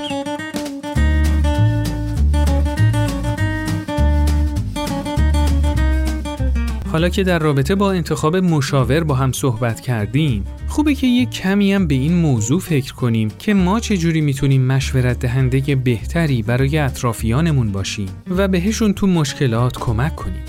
حالا 6.96 7.08
که 7.08 7.22
در 7.22 7.38
رابطه 7.38 7.74
با 7.74 7.92
انتخاب 7.92 8.36
مشاور 8.36 9.04
با 9.04 9.14
هم 9.14 9.32
صحبت 9.32 9.80
کردیم 9.80 10.44
خوبه 10.68 10.94
که 10.94 11.06
یک 11.06 11.30
کمی 11.30 11.72
هم 11.72 11.86
به 11.86 11.94
این 11.94 12.14
موضوع 12.14 12.60
فکر 12.60 12.94
کنیم 12.94 13.28
که 13.38 13.54
ما 13.54 13.80
چجوری 13.80 14.20
می‌تونیم 14.20 14.66
مشورت 14.66 15.18
دهنده 15.18 15.76
بهتری 15.76 16.42
برای 16.42 16.78
اطرافیانمون 16.78 17.72
باشیم 17.72 18.08
و 18.30 18.48
بهشون 18.48 18.92
تو 18.92 19.06
مشکلات 19.06 19.78
کمک 19.78 20.16
کنیم. 20.16 20.42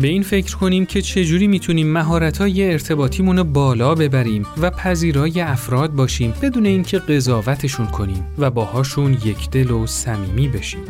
به 0.00 0.08
این 0.08 0.22
فکر 0.22 0.56
کنیم 0.56 0.86
که 0.86 1.02
چجوری 1.02 1.46
می‌تونیم 1.46 1.92
مهارت‌های 1.92 2.72
ارتباطیمون 2.72 3.36
رو 3.36 3.44
بالا 3.44 3.94
ببریم 3.94 4.46
و 4.60 4.70
پذیرای 4.70 5.40
افراد 5.40 5.92
باشیم 5.92 6.34
بدون 6.42 6.66
اینکه 6.66 6.98
قضاوتشون 6.98 7.86
کنیم 7.86 8.26
و 8.38 8.50
باهاشون 8.50 9.12
یک 9.12 9.50
دل 9.50 9.70
و 9.70 9.86
صمیمی 9.86 10.48
بشیم. 10.48 10.84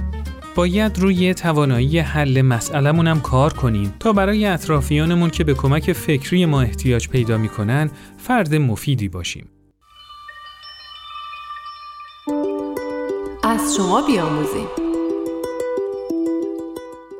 باید 0.54 0.98
روی 0.98 1.34
توانایی 1.34 1.98
حل 1.98 2.42
مسئلهمون 2.42 3.06
هم 3.06 3.20
کار 3.20 3.52
کنیم 3.52 3.94
تا 4.00 4.12
برای 4.12 4.46
اطرافیانمون 4.46 5.30
که 5.30 5.44
به 5.44 5.54
کمک 5.54 5.92
فکری 5.92 6.46
ما 6.46 6.60
احتیاج 6.62 7.08
پیدا 7.08 7.38
می‌کنن 7.38 7.90
فرد 8.18 8.54
مفیدی 8.54 9.08
باشیم. 9.08 9.48
از 13.42 13.76
شما 13.76 14.02
بیاموزیم 14.06 14.66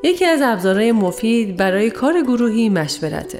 یکی 0.03 0.25
از 0.25 0.41
ابزارهای 0.41 0.91
مفید 0.91 1.57
برای 1.57 1.89
کار 1.89 2.21
گروهی 2.21 2.69
مشورته. 2.69 3.39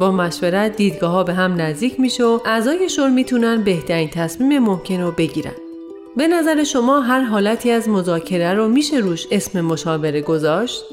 با 0.00 0.10
مشورت 0.10 0.76
دیدگاه 0.76 1.10
ها 1.10 1.24
به 1.24 1.34
هم 1.34 1.60
نزدیک 1.60 2.00
میشه 2.00 2.24
و 2.24 2.38
اعضای 2.44 2.88
شور 2.88 3.08
می‌تونن 3.10 3.64
بهترین 3.64 4.08
تصمیم 4.08 4.58
ممکن 4.58 5.00
رو 5.00 5.12
بگیرن. 5.12 5.69
به 6.16 6.28
نظر 6.28 6.64
شما 6.64 7.00
هر 7.00 7.20
حالتی 7.20 7.70
از 7.70 7.88
مذاکره 7.88 8.54
رو 8.54 8.68
میشه 8.68 8.96
روش 8.96 9.26
اسم 9.30 9.60
مشاوره 9.60 10.20
گذاشت؟ 10.20 10.84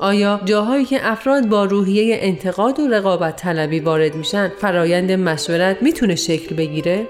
آیا 0.00 0.40
جاهایی 0.44 0.84
که 0.84 1.10
افراد 1.10 1.46
با 1.46 1.64
روحیه 1.64 2.18
انتقاد 2.20 2.80
و 2.80 2.88
رقابت 2.88 3.36
طلبی 3.36 3.80
وارد 3.80 4.14
میشن 4.14 4.48
فرایند 4.48 5.12
مشورت 5.12 5.82
می‌تونه 5.82 6.14
شکل 6.14 6.56
بگیره؟ 6.56 7.08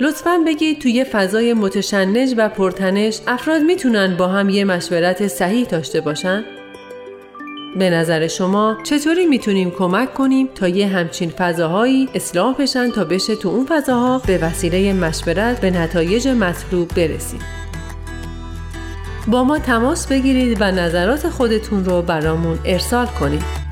لطفا 0.00 0.38
بگید 0.46 0.80
توی 0.80 1.04
فضای 1.04 1.52
متشنج 1.52 2.34
و 2.36 2.48
پرتنش 2.48 3.20
افراد 3.26 3.62
می‌تونن 3.62 4.16
با 4.16 4.26
هم 4.28 4.48
یه 4.48 4.64
مشورت 4.64 5.26
صحیح 5.26 5.66
داشته 5.66 6.00
باشن؟ 6.00 6.44
به 7.76 7.90
نظر 7.90 8.26
شما 8.26 8.76
چطوری 8.82 9.26
می‌تونیم 9.26 9.70
کمک 9.70 10.14
کنیم 10.14 10.48
تا 10.54 10.68
یه 10.68 10.86
همچین 10.86 11.30
فضاهایی 11.30 12.08
اصلاح 12.14 12.56
بشن 12.56 12.90
تا 12.90 13.04
بشه 13.04 13.36
تو 13.36 13.48
اون 13.48 13.66
فضاها 13.66 14.18
به 14.18 14.38
وسیله 14.38 14.92
مشورت 14.92 15.60
به 15.60 15.70
نتایج 15.70 16.28
مطلوب 16.28 16.88
برسیم؟ 16.88 17.40
با 19.28 19.44
ما 19.44 19.58
تماس 19.58 20.06
بگیرید 20.06 20.56
و 20.60 20.64
نظرات 20.64 21.28
خودتون 21.28 21.84
رو 21.84 22.02
برامون 22.02 22.58
ارسال 22.64 23.06
کنید. 23.06 23.69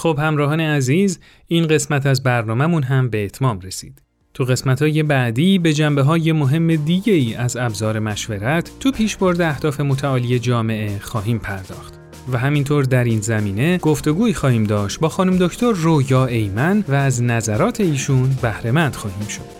خب 0.00 0.18
همراهان 0.22 0.60
عزیز 0.60 1.18
این 1.46 1.66
قسمت 1.66 2.06
از 2.06 2.22
برنامهمون 2.22 2.82
هم 2.82 3.10
به 3.10 3.24
اتمام 3.24 3.60
رسید. 3.60 4.02
تو 4.34 4.44
قسمت 4.44 4.82
های 4.82 5.02
بعدی 5.02 5.58
به 5.58 5.72
جنبه 5.72 6.02
های 6.02 6.32
مهم 6.32 6.76
دیگه 6.76 7.12
ای 7.12 7.34
از 7.34 7.56
ابزار 7.56 7.98
مشورت 7.98 8.70
تو 8.80 8.90
پیشبرد 8.90 9.40
اهداف 9.40 9.80
متعالی 9.80 10.38
جامعه 10.38 10.98
خواهیم 10.98 11.38
پرداخت. 11.38 11.94
و 12.32 12.38
همینطور 12.38 12.84
در 12.84 13.04
این 13.04 13.20
زمینه 13.20 13.78
گفتگوی 13.78 14.34
خواهیم 14.34 14.64
داشت 14.64 15.00
با 15.00 15.08
خانم 15.08 15.36
دکتر 15.46 15.72
رویا 15.72 16.26
ایمن 16.26 16.84
و 16.88 16.94
از 16.94 17.22
نظرات 17.22 17.80
ایشون 17.80 18.36
بهرهمند 18.42 18.94
خواهیم 18.94 19.28
شد. 19.28 19.59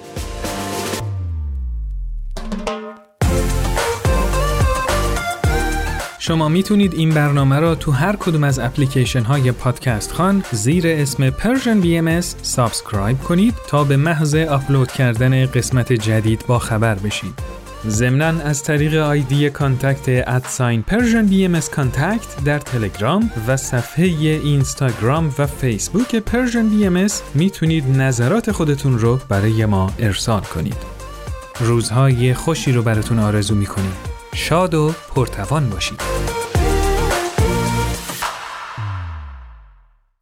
شما 6.31 6.49
می‌تونید 6.49 6.95
این 6.95 7.11
برنامه 7.11 7.59
را 7.59 7.75
تو 7.75 7.93
هر 7.93 8.16
کدوم 8.16 8.45
از 8.45 8.59
اپلیکیشن 8.59 9.23
های 9.23 9.53
پادکست 9.53 10.12
خوان 10.12 10.44
زیر 10.53 10.85
اسم 10.87 11.31
Persian 11.31 11.85
BMS 11.85 12.25
subscribe 12.42 13.18
کنید 13.19 13.55
تا 13.69 13.85
به 13.85 13.97
محض 13.97 14.35
آپلود 14.35 14.93
کردن 14.93 15.47
قسمت 15.47 15.93
جدید 15.93 16.45
با 16.47 16.59
خبر 16.59 16.95
بشید. 16.95 17.33
ضمنا 17.88 18.27
از 18.27 18.62
طریق 18.62 18.95
آیدی 18.95 19.51
contact 19.51 20.29
at 20.29 20.83
sign 20.83 21.27
Persian 21.27 21.44
BMS 21.44 21.61
contact 21.61 22.44
در 22.45 22.59
تلگرام 22.59 23.31
و 23.47 23.57
صفحه 23.57 24.05
اینستاگرام 24.05 25.35
و 25.38 25.47
فیسبوک 25.47 26.16
Persian 26.16 26.68
BMS 26.68 27.07
می‌تونید 27.35 27.97
نظرات 27.97 28.53
خودتون 28.53 28.99
رو 28.99 29.21
برای 29.29 29.66
ما 29.66 29.93
ارسال 29.99 30.40
کنید. 30.40 30.77
روزهای 31.61 32.35
خوشی 32.35 32.73
رو 32.73 32.83
براتون 32.83 33.19
آرزو 33.19 33.55
می‌کنیم. 33.55 34.10
شاد 34.35 34.75
و 34.75 34.93
پرتوان 35.14 35.71
باشید. 35.71 36.01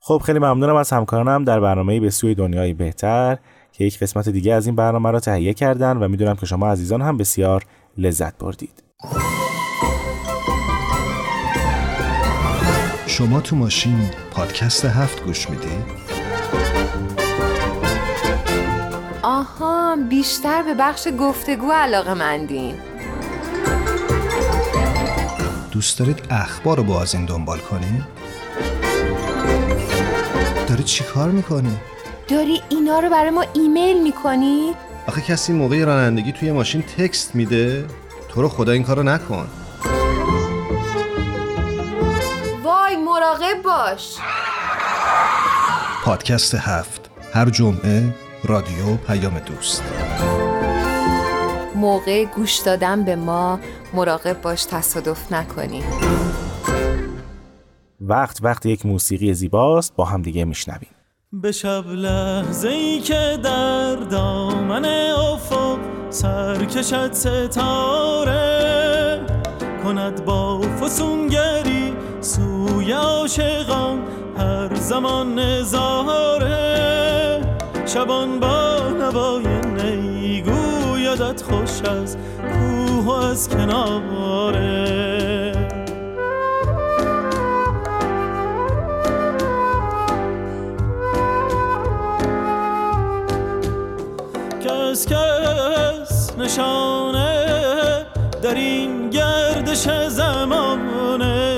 خب 0.00 0.22
خیلی 0.24 0.38
ممنونم 0.38 0.76
از 0.76 0.90
همکارانم 0.90 1.44
در 1.44 1.60
برنامه 1.60 2.00
به 2.00 2.10
سوی 2.10 2.34
دنیای 2.34 2.72
بهتر 2.72 3.38
که 3.72 3.84
یک 3.84 3.98
قسمت 3.98 4.28
دیگه 4.28 4.54
از 4.54 4.66
این 4.66 4.76
برنامه 4.76 5.10
را 5.10 5.20
تهیه 5.20 5.54
کردن 5.54 5.96
و 5.96 6.08
می‌دونم 6.08 6.36
که 6.36 6.46
شما 6.46 6.68
عزیزان 6.68 7.02
هم 7.02 7.16
بسیار 7.16 7.64
لذت 7.98 8.38
بردید. 8.38 8.82
شما 13.06 13.40
تو 13.40 13.56
ماشین 13.56 14.10
پادکست 14.30 14.84
هفت 14.84 15.24
گوش 15.24 15.50
می‌دید؟ 15.50 16.08
آها 19.22 19.96
بیشتر 20.10 20.62
به 20.62 20.74
بخش 20.74 21.08
گفتگو 21.20 21.72
علاقه 21.72 22.14
مندین 22.14 22.74
دوست 25.72 25.98
دارید 25.98 26.22
اخبار 26.30 26.76
رو 26.76 26.82
با 26.82 27.02
از 27.02 27.14
این 27.14 27.24
دنبال 27.24 27.58
کنید؟ 27.58 28.04
داری 30.68 30.82
چی 30.82 31.04
کار 31.04 31.30
می‌کنی؟ 31.30 31.76
داری 32.28 32.62
اینا 32.68 33.00
رو 33.00 33.10
برای 33.10 33.30
ما 33.30 33.44
ایمیل 33.54 34.02
می‌کنی؟ 34.02 34.74
آخه 35.06 35.20
کسی 35.20 35.52
موقع 35.52 35.84
رانندگی 35.84 36.32
توی 36.32 36.52
ماشین 36.52 36.82
تکست 36.82 37.34
میده؟ 37.34 37.86
تو 38.28 38.42
رو 38.42 38.48
خدا 38.48 38.72
این 38.72 38.82
کارو 38.82 39.02
نکن 39.02 39.48
وای 42.64 42.96
مراقب 42.96 43.62
باش 43.64 44.16
پادکست 46.04 46.54
هفت 46.54 47.10
هر 47.32 47.50
جمعه 47.50 48.14
رادیو 48.44 48.96
پیام 48.96 49.38
دوست 49.38 49.82
موقع 51.78 52.24
گوش 52.24 52.58
دادن 52.58 53.04
به 53.04 53.16
ما 53.16 53.60
مراقب 53.94 54.42
باش 54.42 54.64
تصادف 54.64 55.32
نکنی. 55.32 55.82
وقت 58.00 58.38
وقت 58.42 58.66
یک 58.66 58.86
موسیقی 58.86 59.34
زیباست 59.34 59.96
با 59.96 60.04
هم 60.04 60.22
دیگه 60.22 60.44
میشنویم. 60.44 60.90
به 61.32 61.52
شب 61.52 61.86
لحظه 61.86 62.68
ای 62.68 63.00
که 63.00 63.38
در 63.44 63.96
دامن 63.96 64.84
افق 64.84 65.78
سر 66.10 66.64
کشد 66.64 67.12
ستاره 67.12 68.48
کند 69.84 70.24
با 70.24 70.60
فسونگری 70.60 71.94
سوی 72.20 72.92
عاشقان 72.92 74.02
هر 74.38 74.74
زمان 74.74 75.38
نظاره. 75.38 76.78
شبان 77.86 78.40
با 78.40 78.78
نوای 78.88 79.60
نیگو 79.60 80.57
یادت 81.18 81.42
خوش 81.42 81.90
از 81.90 82.16
کوه 82.42 83.04
و 83.04 83.10
از 83.10 83.48
کناره. 83.48 85.52
کس 94.60 95.06
کس 95.06 96.32
نشانه 96.38 97.46
در 98.42 98.54
این 98.54 99.10
گردش 99.10 99.88
زمانه. 100.08 101.56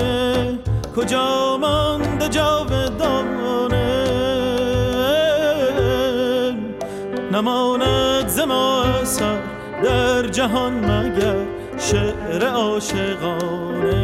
کجا 0.97 1.57
مانده 1.57 2.29
جاودانه؟ 2.29 3.81
نماند 7.33 8.29
زما 8.29 8.83
اثر 8.83 9.50
در 9.83 10.27
جهان 10.27 10.73
مگر 10.73 11.37
شعر 11.79 12.47
عاشقانه؟ 12.47 14.01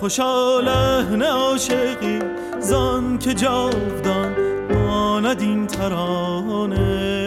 خوشا 0.00 0.60
لحن 0.60 1.22
عاشقی 1.22 2.18
زان 2.60 3.18
که 3.18 3.34
جاودان 3.34 4.34
ماند 4.74 5.40
این 5.40 5.66
ترانه. 5.66 7.25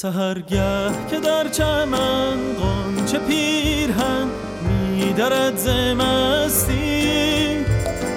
سهرگه 0.00 0.90
که 1.10 1.20
در 1.20 1.48
چمن 1.48 2.36
قنچه 2.60 3.18
پیرهن 3.18 4.28
میدرد 4.62 5.56
زمستی. 5.56 7.04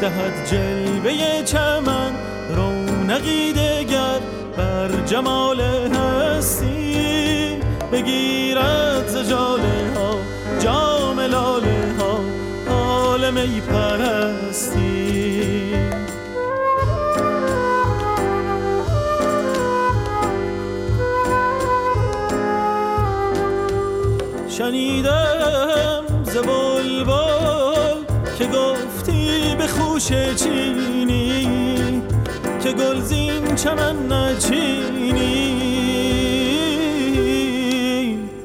دهد 0.01 0.47
جلوه 0.51 1.43
چمن 1.43 2.11
رونقی 2.55 3.53
دگر 3.53 4.19
بر 4.57 4.91
جمال 5.05 5.61
هستی. 5.61 7.57
بگیرد 7.91 9.07
ز 9.07 9.29
جاله 9.29 9.93
ها 9.95 10.15
جام 10.59 11.19
لاله 11.19 11.93
ها 11.99 12.19
حال 12.67 13.31
می 13.31 13.61
پرستی. 13.61 15.13
خوش 30.03 30.13
چینی 30.35 32.01
که 32.63 32.71
گلزین 32.71 33.55
چمن 33.55 34.11
نچینی 34.11 35.39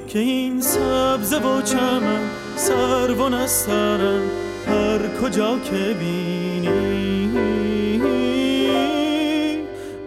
که 0.08 0.18
این 0.18 0.60
سبز 0.60 1.32
و 1.32 1.62
چمن 1.62 2.20
سر 2.56 3.10
و 3.10 3.28
نسترن 3.28 4.22
هر 4.66 5.20
کجا 5.22 5.58
که 5.58 5.96
بینی. 6.00 7.28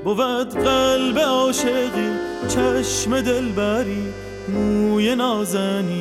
بود 0.03 0.49
قلب 0.63 1.19
عاشقی 1.19 2.11
چشم 2.47 3.21
دلبری 3.21 4.05
موی 4.49 5.15
نازنینی 5.15 6.00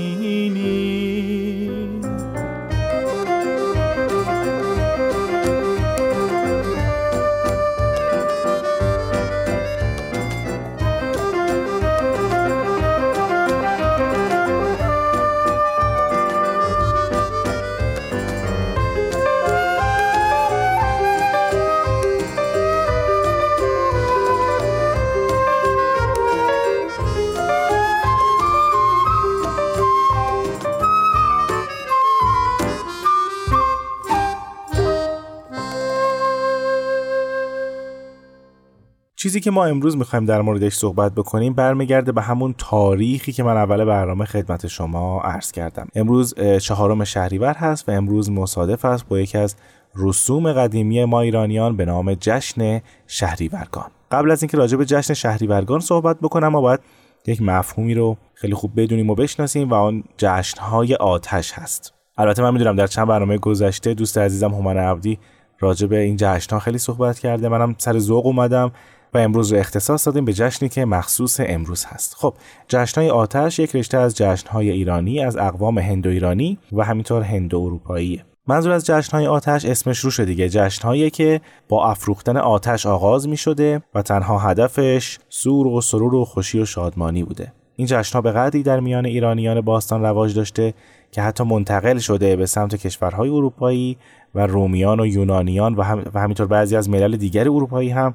چیزی 39.31 39.41
که 39.41 39.51
ما 39.51 39.65
امروز 39.65 39.97
می‌خوایم 39.97 40.25
در 40.25 40.43
موردش 40.43 40.75
صحبت 40.75 41.15
بکنیم 41.15 41.53
برمیگرده 41.53 42.13
به 42.13 42.23
همون 42.23 42.55
تاریخی 42.59 43.33
که 43.33 43.43
من 43.43 43.57
اول 43.57 43.85
برنامه 43.85 44.25
خدمت 44.25 44.67
شما 44.67 45.21
عرض 45.21 45.53
کردم. 45.53 45.89
امروز 45.95 46.35
چهارم 46.61 47.05
شهریور 47.05 47.55
هست 47.55 47.89
و 47.89 47.93
امروز 47.93 48.31
مصادف 48.31 48.85
است 48.85 49.09
با 49.09 49.21
یکی 49.21 49.39
از 49.39 49.57
رسوم 49.97 50.53
قدیمی 50.53 51.05
ما 51.05 51.21
ایرانیان 51.21 51.77
به 51.77 51.85
نام 51.85 52.15
جشن 52.15 52.81
شهریورگان. 53.07 53.87
قبل 54.11 54.31
از 54.31 54.43
اینکه 54.43 54.57
راجع 54.57 54.77
به 54.77 54.85
جشن 54.85 55.15
شهریورگان 55.15 55.81
صحبت 55.81 56.17
بکنم 56.21 56.49
ما 56.49 56.61
باید 56.61 56.81
یک 57.27 57.43
مفهومی 57.43 57.95
رو 57.95 58.17
خیلی 58.35 58.55
خوب 58.55 58.81
بدونیم 58.81 59.11
و 59.11 59.15
بشناسیم 59.15 59.71
و 59.71 59.75
آن 59.75 60.05
جشنهای 60.19 60.95
آتش 60.95 61.53
هست. 61.53 61.95
البته 62.19 62.43
من 62.43 62.53
می‌دونم 62.53 62.77
در 62.77 62.87
چند 62.87 63.09
برنامه 63.09 63.39
گذشته 63.39 63.95
دوست 63.95 64.19
عزیزم 64.19 64.51
هومن 64.51 64.77
عبدی 64.77 65.19
راجع 65.61 65.87
به 65.87 65.99
این 65.99 66.17
جشنها 66.17 66.61
خیلی 66.61 66.79
صحبت 66.79 67.19
کرده. 67.19 67.49
منم 67.49 67.75
سر 67.79 67.99
ذوق 67.99 68.27
اومدم. 68.27 68.73
و 69.15 69.19
امروز 69.19 69.53
رو 69.53 69.59
اختصاص 69.59 70.07
دادیم 70.07 70.25
به 70.25 70.33
جشنی 70.33 70.69
که 70.69 70.85
مخصوص 70.85 71.41
امروز 71.45 71.85
هست. 71.85 72.15
خب 72.19 72.35
جشنهای 72.69 73.11
آتش 73.11 73.59
یک 73.59 73.77
رشته 73.77 73.99
از 73.99 74.17
جشنهای 74.17 74.71
ایرانی 74.71 75.25
از 75.25 75.37
اقوام 75.37 75.79
هندو 75.79 76.11
ایرانی 76.11 76.59
و 76.73 76.85
همینطور 76.85 77.23
هندو 77.23 77.61
اروپایی 77.61 78.23
منظور 78.47 78.73
از 78.73 78.87
جشنهای 78.87 79.27
آتش 79.27 79.65
اسمش 79.65 79.99
رو 79.99 80.11
شده 80.11 80.27
دیگه. 80.27 80.49
جشنهایی 80.49 81.11
که 81.11 81.41
با 81.69 81.91
افروختن 81.91 82.37
آتش 82.37 82.87
آغاز 82.87 83.29
می 83.29 83.37
شده 83.37 83.83
و 83.95 84.03
تنها 84.03 84.39
هدفش 84.39 85.19
سور 85.29 85.67
و 85.67 85.81
سرور 85.81 86.15
و 86.15 86.25
خوشی 86.25 86.61
و 86.61 86.65
شادمانی 86.65 87.25
بوده. 87.25 87.53
این 87.77 87.87
جشنها 87.87 88.23
به 88.23 88.33
قدری 88.33 88.63
در 88.63 88.81
میان 88.81 89.07
ایرانیان 89.07 89.61
باستان 89.61 90.03
رواج 90.03 90.35
داشته 90.35 90.75
که 91.13 91.23
حتی 91.23 91.45
منتقل 91.45 91.99
شده 91.99 92.37
به 92.37 92.47
سمت 92.47 92.77
کشورهای 92.77 93.29
اروپایی 93.29 93.97
و 94.35 94.47
رومیان 94.47 95.01
و 95.01 95.07
یونانیان 95.07 95.75
و, 95.75 95.83
هم 95.83 96.05
و 96.15 96.21
همینطور 96.21 96.47
بعضی 96.47 96.77
از 96.77 96.91
ملل 96.91 97.17
دیگر 97.17 97.43
اروپایی 97.43 97.91
هم 97.91 98.15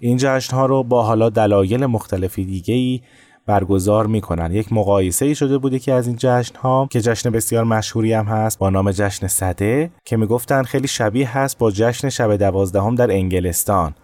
این 0.00 0.16
جشنها 0.16 0.66
رو 0.66 0.82
با 0.82 1.02
حالا 1.02 1.30
دلایل 1.30 1.86
مختلفی 1.86 2.44
دیگه 2.44 2.74
ای 2.74 3.00
برگزار 3.46 4.06
می‌کنن. 4.06 4.52
یک 4.52 4.72
مقایسه 4.72 5.26
ای 5.26 5.34
شده 5.34 5.58
بوده 5.58 5.78
که 5.78 5.92
از 5.92 6.06
این 6.06 6.16
جشن 6.18 6.56
ها 6.56 6.88
که 6.90 7.00
جشن 7.00 7.30
بسیار 7.30 7.64
مشهوری 7.64 8.12
هم 8.12 8.24
هست 8.24 8.58
با 8.58 8.70
نام 8.70 8.90
جشن 8.90 9.26
صده 9.26 9.90
که 10.04 10.16
می‌گفتن 10.16 10.62
خیلی 10.62 10.88
شبیه 10.88 11.38
هست 11.38 11.58
با 11.58 11.70
جشن 11.70 12.08
شب 12.08 12.36
دوازدهم 12.36 12.94
در 12.94 13.10
انگلستان. 13.10 13.94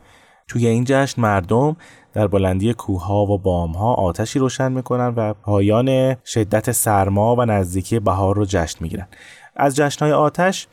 توی 0.48 0.66
این 0.66 0.85
جشن 0.87 1.22
مردم 1.22 1.76
در 2.12 2.26
بلندی 2.26 2.74
کوهها 2.74 3.26
و 3.26 3.38
بامها 3.38 3.94
آتشی 3.94 4.38
روشن 4.38 4.72
می‌کنن 4.72 5.14
و 5.16 5.35
پایان 5.35 6.16
شدت 6.24 6.72
سرما 6.72 7.37
و 7.37 7.44
نزدیکی 7.44 8.00
بهار 8.00 8.37
رو 8.37 8.44
جشن 8.44 8.78
می‌گیرن. 8.81 9.07
از 9.57 9.76
جشنهای 9.76 10.12
آتش 10.12 10.66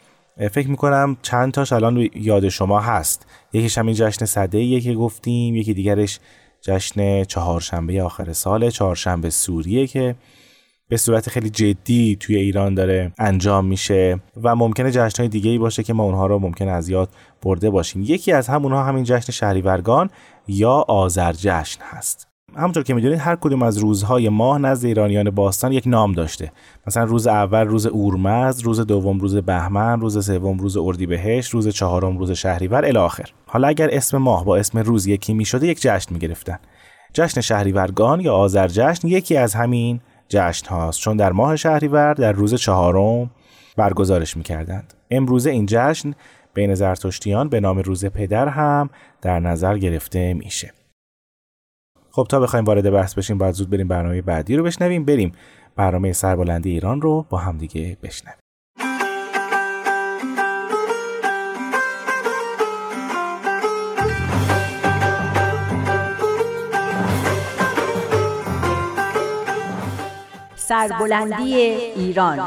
فکر 0.48 0.68
می‌کنم 0.68 1.18
چند 1.22 1.52
تاش 1.52 1.74
الان 1.74 2.10
یاد 2.16 2.50
شما 2.50 2.80
هست. 2.80 3.28
یکیش 3.54 3.78
همین 3.78 3.94
جشن 3.94 4.26
صده 4.26 4.82
که 4.82 4.94
گفتیم 4.94 5.56
یکی 5.56 5.74
دیگرش 5.74 6.20
جشن 6.62 7.24
چهارشنبه 7.24 8.04
آخر 8.04 8.34
سال 8.34 8.70
چهارشنبه 8.70 9.30
سوریه 9.30 9.88
که 9.88 10.16
به 10.90 10.98
صورت 10.98 11.30
خیلی 11.30 11.50
جدی 11.50 12.18
توی 12.20 12.36
ایران 12.36 12.74
داره 12.74 13.12
انجام 13.18 13.66
میشه 13.66 14.20
و 14.44 14.56
ممکنه 14.56 14.92
جشن 14.92 15.18
های 15.24 15.30
دیگه 15.30 15.52
ای 15.52 15.58
باشه 15.58 15.84
که 15.84 15.94
ما 15.94 16.04
اونها 16.04 16.26
رو 16.26 16.40
ممکنه 16.40 16.72
از 16.72 16.90
یاد 16.90 17.10
برده 17.42 17.70
باشیم. 17.70 18.04
یکی 18.06 18.32
از 18.32 18.48
همونها 18.48 18.84
همین 18.84 19.04
جشن 19.04 19.34
شهریورگان 19.34 20.10
یا 20.48 20.72
آذر 20.88 21.34
جشن 21.34 21.82
هست. 21.82 22.29
همونطور 22.56 22.84
که 22.84 22.94
می‌دونید 22.94 23.20
هر 23.20 23.36
کدوم 23.36 23.64
از 23.64 23.78
روزهای 23.78 24.30
ماه 24.30 24.58
نزد 24.58 24.86
ایرانیان 24.86 25.30
باستان 25.30 25.72
یک 25.72 25.84
نام 25.88 26.12
داشته. 26.12 26.52
مثلا 26.88 27.04
روز 27.04 27.28
اول 27.28 27.68
روز 27.68 27.86
اورمز 27.86 28.60
روز 28.60 28.80
دوم 28.80 29.20
روز 29.20 29.36
بهمن 29.36 30.02
روز 30.02 30.26
سوم 30.26 30.58
روز 30.58 30.78
اردیبهشت 30.78 31.52
روز 31.52 31.68
چهارم 31.68 32.18
روز 32.18 32.32
شهریور 32.32 32.86
الی 32.86 32.98
آخر. 32.98 33.30
حالا 33.46 33.68
اگر 33.68 33.90
اسم 33.92 34.18
ماه 34.18 34.46
با 34.46 34.58
اسم 34.58 34.80
روز 34.80 35.08
یکی 35.08 35.34
می‌شده 35.34 35.68
یک 35.68 35.82
جشن 35.82 36.14
می‌گرفتن. 36.14 36.60
جشن 37.14 37.42
شهریورگان 37.42 38.20
یا 38.20 38.36
آذر 38.36 38.68
جشن 38.68 39.08
یکی 39.08 39.38
از 39.38 39.54
همین 39.54 40.00
جشن 40.30 40.70
هاست. 40.70 41.00
چون 41.00 41.18
در 41.18 41.32
ماه 41.32 41.56
شهریور 41.56 42.14
در 42.14 42.32
روز 42.32 42.54
چهارم 42.54 43.30
برگزارش 43.78 44.38
می‌کردند. 44.38 44.94
امروزه 45.12 45.50
این 45.50 45.66
جشن 45.66 46.14
بین 46.54 46.76
زرتشتیان 46.76 47.50
به 47.50 47.60
نام 47.60 47.80
روز 47.80 48.06
پدر 48.06 48.48
هم 48.48 48.90
در 49.22 49.40
نظر 49.40 49.78
گرفته 49.78 50.34
میشه. 50.34 50.74
خب 52.20 52.28
تا 52.28 52.40
بخوایم 52.40 52.66
وارد 52.66 52.92
بحث 52.92 53.14
بشیم 53.14 53.38
باید 53.38 53.56
زود 53.56 53.70
بریم 53.70 53.88
برنامه 53.88 54.22
بعدی 54.22 54.56
رو 54.56 54.64
بشنویم. 54.64 55.06
بریم 55.06 55.32
برنامه 55.76 56.14
سربلندی 56.14 56.70
ایران 56.70 57.02
رو 57.02 57.26
با 57.30 57.38
همدیگه 57.38 57.98
بشنویم. 58.04 58.38
سربلندی 70.56 71.54
ایران. 71.54 72.40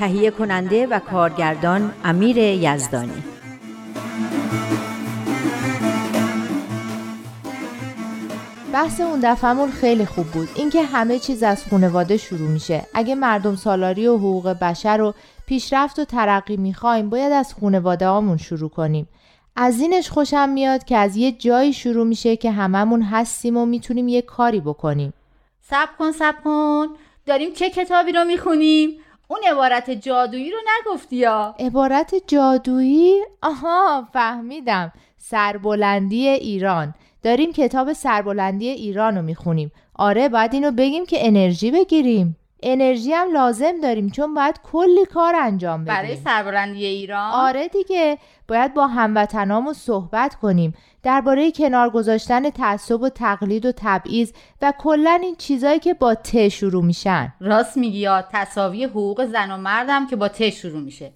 تهیه 0.00 0.30
کننده 0.30 0.86
و 0.86 0.98
کارگردان 0.98 1.92
امیر 2.04 2.36
یزدانی. 2.36 3.22
بحث 8.72 9.00
اون 9.00 9.20
دفعمون 9.22 9.70
خیلی 9.70 10.06
خوب 10.06 10.26
بود. 10.26 10.48
اینکه 10.54 10.82
همه 10.82 11.18
چیز 11.18 11.42
از 11.42 11.64
خانواده 11.66 12.16
شروع 12.16 12.48
میشه. 12.48 12.86
اگه 12.94 13.14
مردم 13.14 13.56
سالاری 13.56 14.06
و 14.06 14.16
حقوق 14.16 14.48
بشر 14.48 15.00
و 15.00 15.14
پیشرفت 15.46 15.98
و 15.98 16.04
ترقی 16.04 16.56
می‌خوایم 16.56 17.10
باید 17.10 17.32
از 17.32 17.54
خانواده 17.60 18.08
هامون 18.08 18.36
شروع 18.36 18.70
کنیم. 18.70 19.08
از 19.56 19.80
اینش 19.80 20.10
خوشم 20.10 20.48
میاد 20.48 20.84
که 20.84 20.96
از 20.96 21.16
یه 21.16 21.32
جایی 21.32 21.72
شروع 21.72 22.06
میشه 22.06 22.36
که 22.36 22.50
هممون 22.50 23.02
هستیم 23.02 23.56
و 23.56 23.66
می‌تونیم 23.66 24.08
یه 24.08 24.22
کاری 24.22 24.60
بکنیم. 24.60 25.12
سب 25.62 25.88
کن 25.98 26.12
سب 26.12 26.34
کن. 26.44 26.86
داریم 27.26 27.52
چه 27.52 27.70
کتابی 27.70 28.12
رو 28.12 28.24
می‌خونیم؟ 28.24 28.90
اون 29.30 29.40
عبارت 29.50 29.90
جادویی 29.90 30.50
رو 30.50 30.58
نگفتی 30.66 31.16
یا؟ 31.16 31.54
عبارت 31.58 32.14
جادویی؟ 32.26 33.20
آها 33.42 34.08
فهمیدم. 34.12 34.92
سربلندی 35.18 36.28
ایران. 36.28 36.94
داریم 37.22 37.52
کتاب 37.52 37.92
سربلندی 37.92 38.68
ایران 38.68 39.16
رو 39.16 39.22
می‌خونیم. 39.22 39.72
آره 39.94 40.28
باید 40.28 40.54
اینو 40.54 40.70
بگیم 40.70 41.06
که 41.06 41.26
انرژی 41.26 41.70
بگیریم. 41.70 42.36
انرژی 42.62 43.12
هم 43.12 43.32
لازم 43.32 43.80
داریم 43.82 44.10
چون 44.10 44.34
باید 44.34 44.60
کلی 44.72 45.04
کار 45.04 45.34
انجام 45.34 45.84
بدیم. 45.84 45.94
برای 45.94 46.16
سربلندی 46.16 46.86
ایران؟ 46.86 47.32
آره 47.32 47.68
دیگه 47.68 48.18
باید 48.48 48.74
با 48.74 48.86
هموطنامون 48.86 49.72
صحبت 49.72 50.34
کنیم. 50.34 50.74
درباره 51.02 51.52
کنار 51.52 51.90
گذاشتن 51.90 52.50
تعصب 52.50 53.02
و 53.02 53.08
تقلید 53.08 53.66
و 53.66 53.72
تبعیض 53.76 54.32
و 54.62 54.72
کلا 54.78 55.18
این 55.22 55.34
چیزایی 55.36 55.78
که 55.78 55.94
با 55.94 56.14
ت 56.14 56.48
شروع 56.48 56.84
میشن. 56.84 57.32
راست 57.40 57.76
میگی 57.76 57.98
یا 57.98 58.24
تساوی 58.32 58.84
حقوق 58.84 59.24
زن 59.24 59.50
و 59.50 59.56
مردم 59.56 60.06
که 60.06 60.16
با 60.16 60.28
ت 60.28 60.50
شروع 60.50 60.80
میشه. 60.80 61.12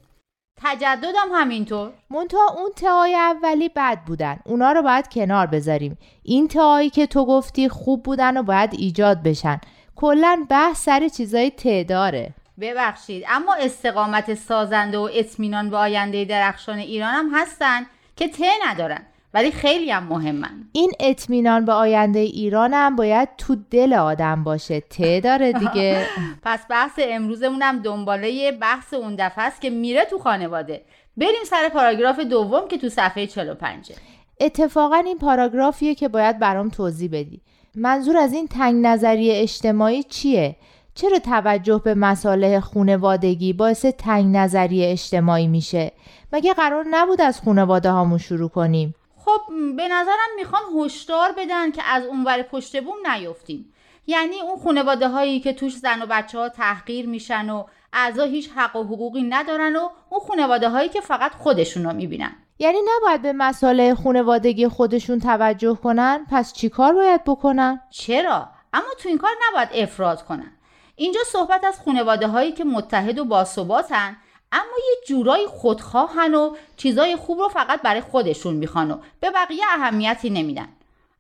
تجددم 0.63 1.29
همینطور. 1.33 1.93
مونتا 2.11 2.39
اون 2.57 2.71
تهای 2.77 3.15
اولی 3.15 3.71
بد 3.77 3.99
بودن. 4.07 4.39
اونا 4.45 4.73
رو 4.73 4.83
باید 4.83 5.09
کنار 5.09 5.47
بذاریم. 5.47 5.99
این 6.23 6.49
تهایی 6.49 6.91
که 6.91 7.07
تو 7.07 7.27
گفتی 7.27 7.69
خوب 7.69 8.03
بودن 8.03 8.37
و 8.37 8.43
باید 8.43 8.71
ایجاد 8.73 9.23
بشن. 9.23 9.61
کلا 9.97 10.47
بحث 10.51 10.85
سر 10.85 11.09
چیزای 11.09 11.51
تعداره. 11.51 12.35
ببخشید 12.61 13.25
اما 13.29 13.55
استقامت 13.55 14.35
سازنده 14.35 14.99
و 14.99 15.09
اطمینان 15.15 15.71
به 15.71 15.77
آینده 15.77 16.25
درخشان 16.25 16.79
ایران 16.79 17.15
هم 17.15 17.31
هستن 17.35 17.87
که 18.17 18.29
ته 18.29 18.51
ندارن 18.67 19.03
ولی 19.35 19.53
خیلی 19.53 19.91
هم 19.91 20.05
مهمن. 20.05 20.69
این 20.73 20.93
اطمینان 21.01 21.65
به 21.65 21.73
آینده 21.73 22.19
ایران 22.19 22.75
هم 22.75 22.97
باید 22.97 23.29
تو 23.39 23.57
دل 23.71 23.95
آدم 23.95 24.45
باشه. 24.45 24.81
ته 24.81 25.21
داره 25.21 25.53
دیگه. 25.53 26.07
پس 26.45 26.61
بحث 26.71 26.93
امروزمونم 26.99 27.83
دنباله 27.83 28.53
بحث 28.53 28.95
اون 28.95 29.17
دفعه 29.19 29.45
است 29.45 29.61
که 29.61 29.71
میره 29.71 30.05
تو 30.05 30.19
خانواده. 30.19 30.85
بریم 31.17 31.45
سر 31.47 31.69
پاراگراف 31.69 32.21
دوم 32.21 32.69
که 32.69 32.79
تو 32.79 32.89
صفحه 32.89 33.27
45 33.27 33.93
اتفاقا 34.41 34.97
این 34.97 35.19
پاراگرافیه 35.19 35.95
که 35.95 36.09
باید 36.09 36.39
برام 36.39 36.69
توضیح 36.69 37.09
بدی. 37.13 37.43
منظور 37.77 38.17
از 38.17 38.33
این 38.33 38.47
تنگ 38.47 38.87
نظری 38.87 39.31
اجتماعی 39.31 40.03
چیه؟ 40.03 40.57
چرا 40.95 41.19
توجه 41.19 41.83
به 41.85 41.95
مسائل 41.95 42.61
خونوادگی 42.61 43.53
باعث 43.53 43.85
تنگ 43.85 44.37
نظری 44.37 44.85
اجتماعی 44.85 45.47
میشه؟ 45.47 45.93
مگه 46.33 46.55
قرار 46.55 46.85
نبود 46.91 47.21
از 47.21 47.41
خونواده 47.41 47.91
هامون 47.91 48.19
شروع 48.19 48.49
کنیم؟ 48.49 48.95
خب 49.17 49.41
به 49.77 49.89
نظرم 49.89 50.29
می‌خوان 50.37 50.63
هشدار 50.79 51.33
بدن 51.39 51.71
که 51.71 51.83
از 51.87 52.05
اونور 52.05 52.43
پشت 52.43 52.83
بوم 52.83 53.11
نیفتیم 53.11 53.73
یعنی 54.07 54.41
اون 54.41 54.59
خانواده 54.65 55.09
هایی 55.09 55.41
که 55.41 55.53
توش 55.53 55.77
زن 55.77 56.03
و 56.03 56.07
بچه 56.11 56.39
ها 56.39 56.49
تحقیر 56.49 57.07
میشن 57.07 57.51
و 57.51 57.65
اعضا 57.93 58.25
هیچ 58.25 58.51
حق 58.57 58.77
و 58.77 58.85
حقوقی 58.85 59.23
ندارن 59.23 59.77
و 59.77 59.89
اون 60.11 60.21
خانواده 60.29 60.69
هایی 60.69 60.89
که 60.89 61.01
فقط 61.01 61.33
خودشون 61.33 61.85
رو 61.85 61.93
می‌بینن 61.93 62.37
یعنی 62.59 62.79
نباید 62.97 63.23
به 63.23 63.33
مسائل 63.33 63.95
خانوادگی 63.95 64.69
خودشون 64.69 65.19
توجه 65.19 65.75
کنن؟ 65.75 66.27
پس 66.31 66.53
چیکار 66.53 66.95
باید 66.95 67.25
بکنن؟ 67.25 67.81
چرا؟ 67.91 68.49
اما 68.73 68.89
تو 68.99 69.09
این 69.09 69.19
کار 69.19 69.31
نباید 69.51 69.69
افراد 69.75 70.23
کنن. 70.23 70.53
اینجا 70.97 71.21
صحبت 71.27 71.65
از 71.65 71.81
خانواده 71.85 72.27
هایی 72.27 72.53
که 72.53 72.65
متحد 72.65 73.19
و 73.19 73.25
باثباتن 73.25 74.17
اما 74.53 74.77
یه 74.79 74.97
جورایی 75.07 75.47
خودخواهن 75.47 76.35
و 76.35 76.57
چیزای 76.77 77.17
خوب 77.17 77.39
رو 77.39 77.49
فقط 77.49 77.83
برای 77.83 78.01
خودشون 78.01 78.55
می‌خوان 78.55 78.91
و 78.91 78.97
به 79.21 79.31
بقیه 79.31 79.65
اهمیتی 79.75 80.31
نمیدن. 80.31 80.69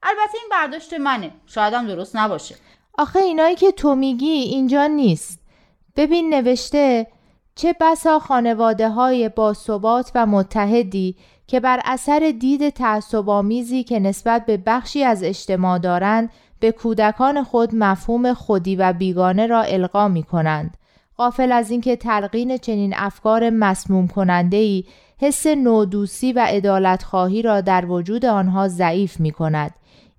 البته 0.02 0.38
این 0.38 0.48
برداشت 0.50 0.94
منه. 0.94 1.30
شایدم 1.46 1.86
درست 1.86 2.16
نباشه. 2.16 2.54
آخه 2.98 3.18
اینایی 3.18 3.56
که 3.56 3.72
تو 3.72 3.94
میگی 3.94 4.26
اینجا 4.26 4.86
نیست. 4.86 5.40
ببین 5.96 6.34
نوشته 6.34 7.06
چه 7.56 7.74
بسا 7.80 8.18
خانواده 8.18 8.88
های 8.88 9.28
باثبات 9.28 10.10
و 10.14 10.26
متحدی 10.26 11.16
که 11.46 11.60
بر 11.60 11.80
اثر 11.84 12.34
دید 12.40 12.68
تعصبآمیزی 12.68 13.84
که 13.84 14.00
نسبت 14.00 14.46
به 14.46 14.56
بخشی 14.66 15.04
از 15.04 15.22
اجتماع 15.22 15.78
دارند 15.78 16.30
به 16.60 16.72
کودکان 16.72 17.44
خود 17.44 17.74
مفهوم 17.74 18.34
خودی 18.34 18.76
و 18.76 18.92
بیگانه 18.92 19.46
را 19.46 19.62
القا 19.62 20.08
می 20.08 20.22
کنند. 20.22 20.76
قافل 21.16 21.52
از 21.52 21.70
اینکه 21.70 21.96
تلقین 21.96 22.56
چنین 22.56 22.94
افکار 22.96 23.50
مسموم 23.50 24.08
کننده 24.08 24.56
ای 24.56 24.84
حس 25.18 25.46
نودوسی 25.46 26.32
و 26.32 26.46
عدالت 26.48 27.02
خواهی 27.02 27.42
را 27.42 27.60
در 27.60 27.86
وجود 27.86 28.24
آنها 28.24 28.68
ضعیف 28.68 29.20
می 29.20 29.30
کند. 29.30 29.74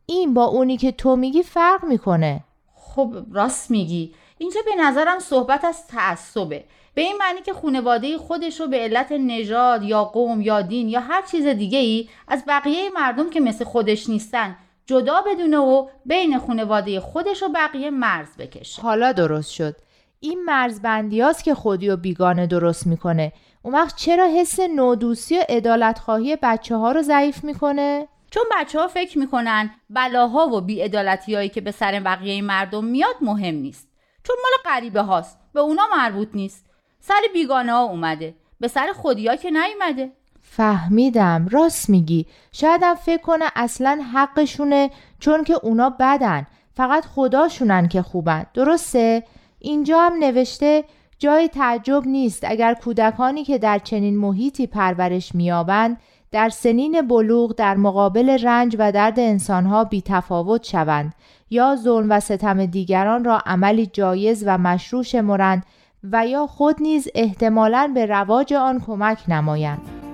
این 0.05 0.33
با 0.33 0.45
اونی 0.45 0.77
که 0.77 0.91
تو 0.91 1.15
میگی 1.15 1.43
فرق 1.43 1.85
می‌کنه. 1.85 2.43
خب 2.75 3.15
راست 3.31 3.71
میگی. 3.71 4.13
اینجا 4.37 4.59
به 4.65 4.83
نظرم 4.83 5.19
صحبت 5.19 5.65
از 5.65 5.87
تعصبه. 5.87 6.63
به 6.95 7.01
این 7.01 7.17
معنی 7.17 7.41
که 7.41 7.53
خانواده 7.53 8.17
خودش 8.17 8.59
رو 8.59 8.67
به 8.67 8.77
علت 8.77 9.11
نژاد 9.11 9.83
یا 9.83 10.03
قوم 10.03 10.41
یا 10.41 10.61
دین 10.61 10.89
یا 10.89 10.99
هر 10.99 11.21
چیز 11.21 11.47
دیگه 11.47 11.79
ای 11.79 12.09
از 12.27 12.43
بقیه 12.47 12.89
مردم 12.89 13.29
که 13.29 13.39
مثل 13.39 13.65
خودش 13.65 14.09
نیستن 14.09 14.55
جدا 14.85 15.21
بدونه 15.21 15.57
و 15.57 15.87
بین 16.05 16.39
خانواده 16.39 16.99
خودش 16.99 17.43
و 17.43 17.47
بقیه 17.49 17.89
مرز 17.89 18.37
بکشه. 18.37 18.81
حالا 18.81 19.11
درست 19.11 19.51
شد. 19.51 19.75
این 20.19 20.43
مرزبندی 20.43 21.21
هاست 21.21 21.43
که 21.43 21.53
خودی 21.53 21.89
و 21.89 21.97
بیگانه 21.97 22.47
درست 22.47 22.87
می‌کنه. 22.87 23.33
اون 23.61 23.73
وقت 23.73 23.95
چرا 23.95 24.25
حس 24.25 24.59
نودوسی 24.59 25.37
و 25.37 25.43
عدالت 25.49 25.99
خواهی 25.99 26.37
بچه 26.41 26.75
ها 26.75 26.91
رو 26.91 27.01
ضعیف 27.01 27.43
می‌کنه؟ 27.43 28.07
چون 28.31 28.43
بچه 28.59 28.79
ها 28.79 28.87
فکر 28.87 29.17
می‌کنن 29.17 29.71
بلاها 29.89 30.47
و 30.47 30.61
بیعدالتی 30.61 31.35
هایی 31.35 31.49
که 31.49 31.61
به 31.61 31.71
سر 31.71 31.99
بقیه 31.99 32.41
مردم 32.41 32.83
میاد 32.83 33.15
مهم 33.21 33.55
نیست. 33.55 33.89
چون 34.23 34.35
مال 34.43 34.73
غریبه 34.73 35.01
هاست. 35.01 35.39
به 35.53 35.59
اونا 35.59 35.83
مربوط 35.97 36.29
نیست. 36.33 36.64
سر 37.07 37.21
بیگانه 37.33 37.71
ها 37.71 37.83
اومده. 37.83 38.35
به 38.59 38.67
سر 38.67 38.87
خودی 38.95 39.27
ها 39.27 39.35
که 39.35 39.51
نیومده. 39.51 40.11
فهمیدم. 40.41 41.47
راست 41.51 41.89
میگی. 41.89 42.25
شایدم 42.51 42.95
فکر 42.95 43.21
کنه 43.21 43.45
اصلا 43.55 44.01
حقشونه 44.13 44.89
چون 45.19 45.43
که 45.43 45.53
اونا 45.63 45.89
بدن. 45.89 46.47
فقط 46.73 47.05
خداشونن 47.05 47.87
که 47.87 48.01
خوبن. 48.01 48.45
درسته؟ 48.53 49.23
اینجا 49.59 50.01
هم 50.01 50.13
نوشته 50.19 50.83
جای 51.19 51.47
تعجب 51.47 52.07
نیست. 52.07 52.43
اگر 52.43 52.73
کودکانی 52.73 53.43
که 53.43 53.57
در 53.57 53.79
چنین 53.79 54.17
محیطی 54.17 54.67
پرورش 54.67 55.35
میابند 55.35 55.97
در 56.31 56.49
سنین 56.49 57.07
بلوغ 57.07 57.55
در 57.55 57.75
مقابل 57.75 58.29
رنج 58.29 58.75
و 58.79 58.91
درد 58.91 59.19
انسانها 59.19 59.83
بی 59.83 60.01
تفاوت 60.01 60.63
شوند 60.63 61.13
یا 61.49 61.75
ظلم 61.75 62.07
و 62.09 62.19
ستم 62.19 62.65
دیگران 62.65 63.23
را 63.23 63.41
عملی 63.45 63.85
جایز 63.85 64.43
و 64.47 64.57
مشروع 64.57 65.03
شمرند 65.03 65.65
و 66.11 66.27
یا 66.27 66.47
خود 66.47 66.75
نیز 66.81 67.07
احتمالاً 67.15 67.91
به 67.93 68.05
رواج 68.05 68.53
آن 68.53 68.79
کمک 68.79 69.23
نمایند. 69.27 70.04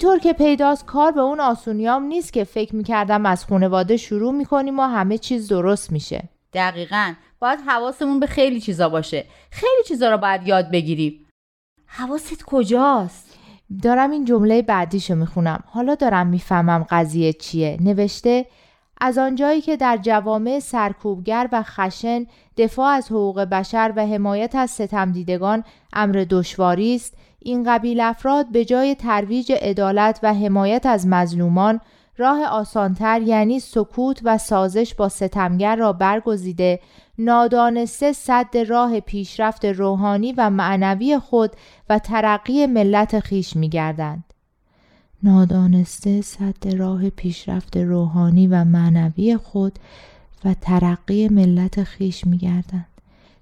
اینطور 0.00 0.18
که 0.18 0.32
پیداست 0.32 0.84
کار 0.86 1.12
به 1.12 1.20
اون 1.20 1.40
آسونیام 1.40 2.02
نیست 2.02 2.32
که 2.32 2.44
فکر 2.44 2.76
می‌کردم 2.76 3.26
از 3.26 3.44
خانواده 3.44 3.96
شروع 3.96 4.32
می‌کنیم 4.32 4.78
و 4.78 4.82
همه 4.82 5.18
چیز 5.18 5.48
درست 5.48 5.92
میشه. 5.92 6.28
دقیقا. 6.52 7.12
باید 7.40 7.58
حواسمون 7.66 8.20
به 8.20 8.26
خیلی 8.26 8.60
چیزا 8.60 8.88
باشه. 8.88 9.24
خیلی 9.50 9.82
چیزا 9.88 10.10
رو 10.10 10.18
باید 10.18 10.48
یاد 10.48 10.70
بگیریم. 10.70 11.26
حواست 11.86 12.44
کجاست؟ 12.44 13.38
دارم 13.82 14.10
این 14.10 14.24
جمله 14.24 14.62
بعدیشو 14.62 15.14
می‌خونم. 15.14 15.64
حالا 15.66 15.94
دارم 15.94 16.26
می‌فهمم 16.26 16.86
قضیه 16.90 17.32
چیه. 17.32 17.78
نوشته 17.80 18.46
از 19.00 19.18
آنجایی 19.18 19.60
که 19.60 19.76
در 19.76 19.98
جوامع 20.02 20.58
سرکوبگر 20.58 21.48
و 21.52 21.62
خشن 21.62 22.26
دفاع 22.56 22.88
از 22.88 23.06
حقوق 23.06 23.40
بشر 23.40 23.92
و 23.96 24.06
حمایت 24.06 24.54
از 24.54 24.70
ستم 24.70 25.12
دیدگان 25.12 25.64
امر 25.92 26.26
دشواری 26.30 26.94
است 26.94 27.16
این 27.42 27.64
قبیل 27.64 28.00
افراد 28.00 28.52
به 28.52 28.64
جای 28.64 28.94
ترویج 28.94 29.52
عدالت 29.52 30.20
و 30.22 30.34
حمایت 30.34 30.86
از 30.86 31.06
مظلومان 31.06 31.80
راه 32.16 32.44
آسانتر 32.44 33.22
یعنی 33.22 33.60
سکوت 33.60 34.20
و 34.24 34.38
سازش 34.38 34.94
با 34.94 35.08
ستمگر 35.08 35.76
را 35.76 35.92
برگزیده 35.92 36.80
نادانسته 37.18 38.12
صد 38.12 38.56
راه 38.68 39.00
پیشرفت 39.00 39.64
روحانی 39.64 40.32
و 40.32 40.50
معنوی 40.50 41.18
خود 41.18 41.50
و 41.88 41.98
ترقی 41.98 42.66
ملت 42.66 43.20
خیش 43.20 43.56
می 43.56 43.68
گردند. 43.68 44.24
نادانسته 45.22 46.22
صد 46.22 46.76
راه 46.76 47.10
پیشرفت 47.10 47.76
روحانی 47.76 48.46
و 48.46 48.64
معنوی 48.64 49.36
خود 49.36 49.78
و 50.44 50.54
ترقی 50.60 51.28
ملت 51.28 51.84
خیش 51.84 52.26
می 52.26 52.38
گردند. 52.38 52.89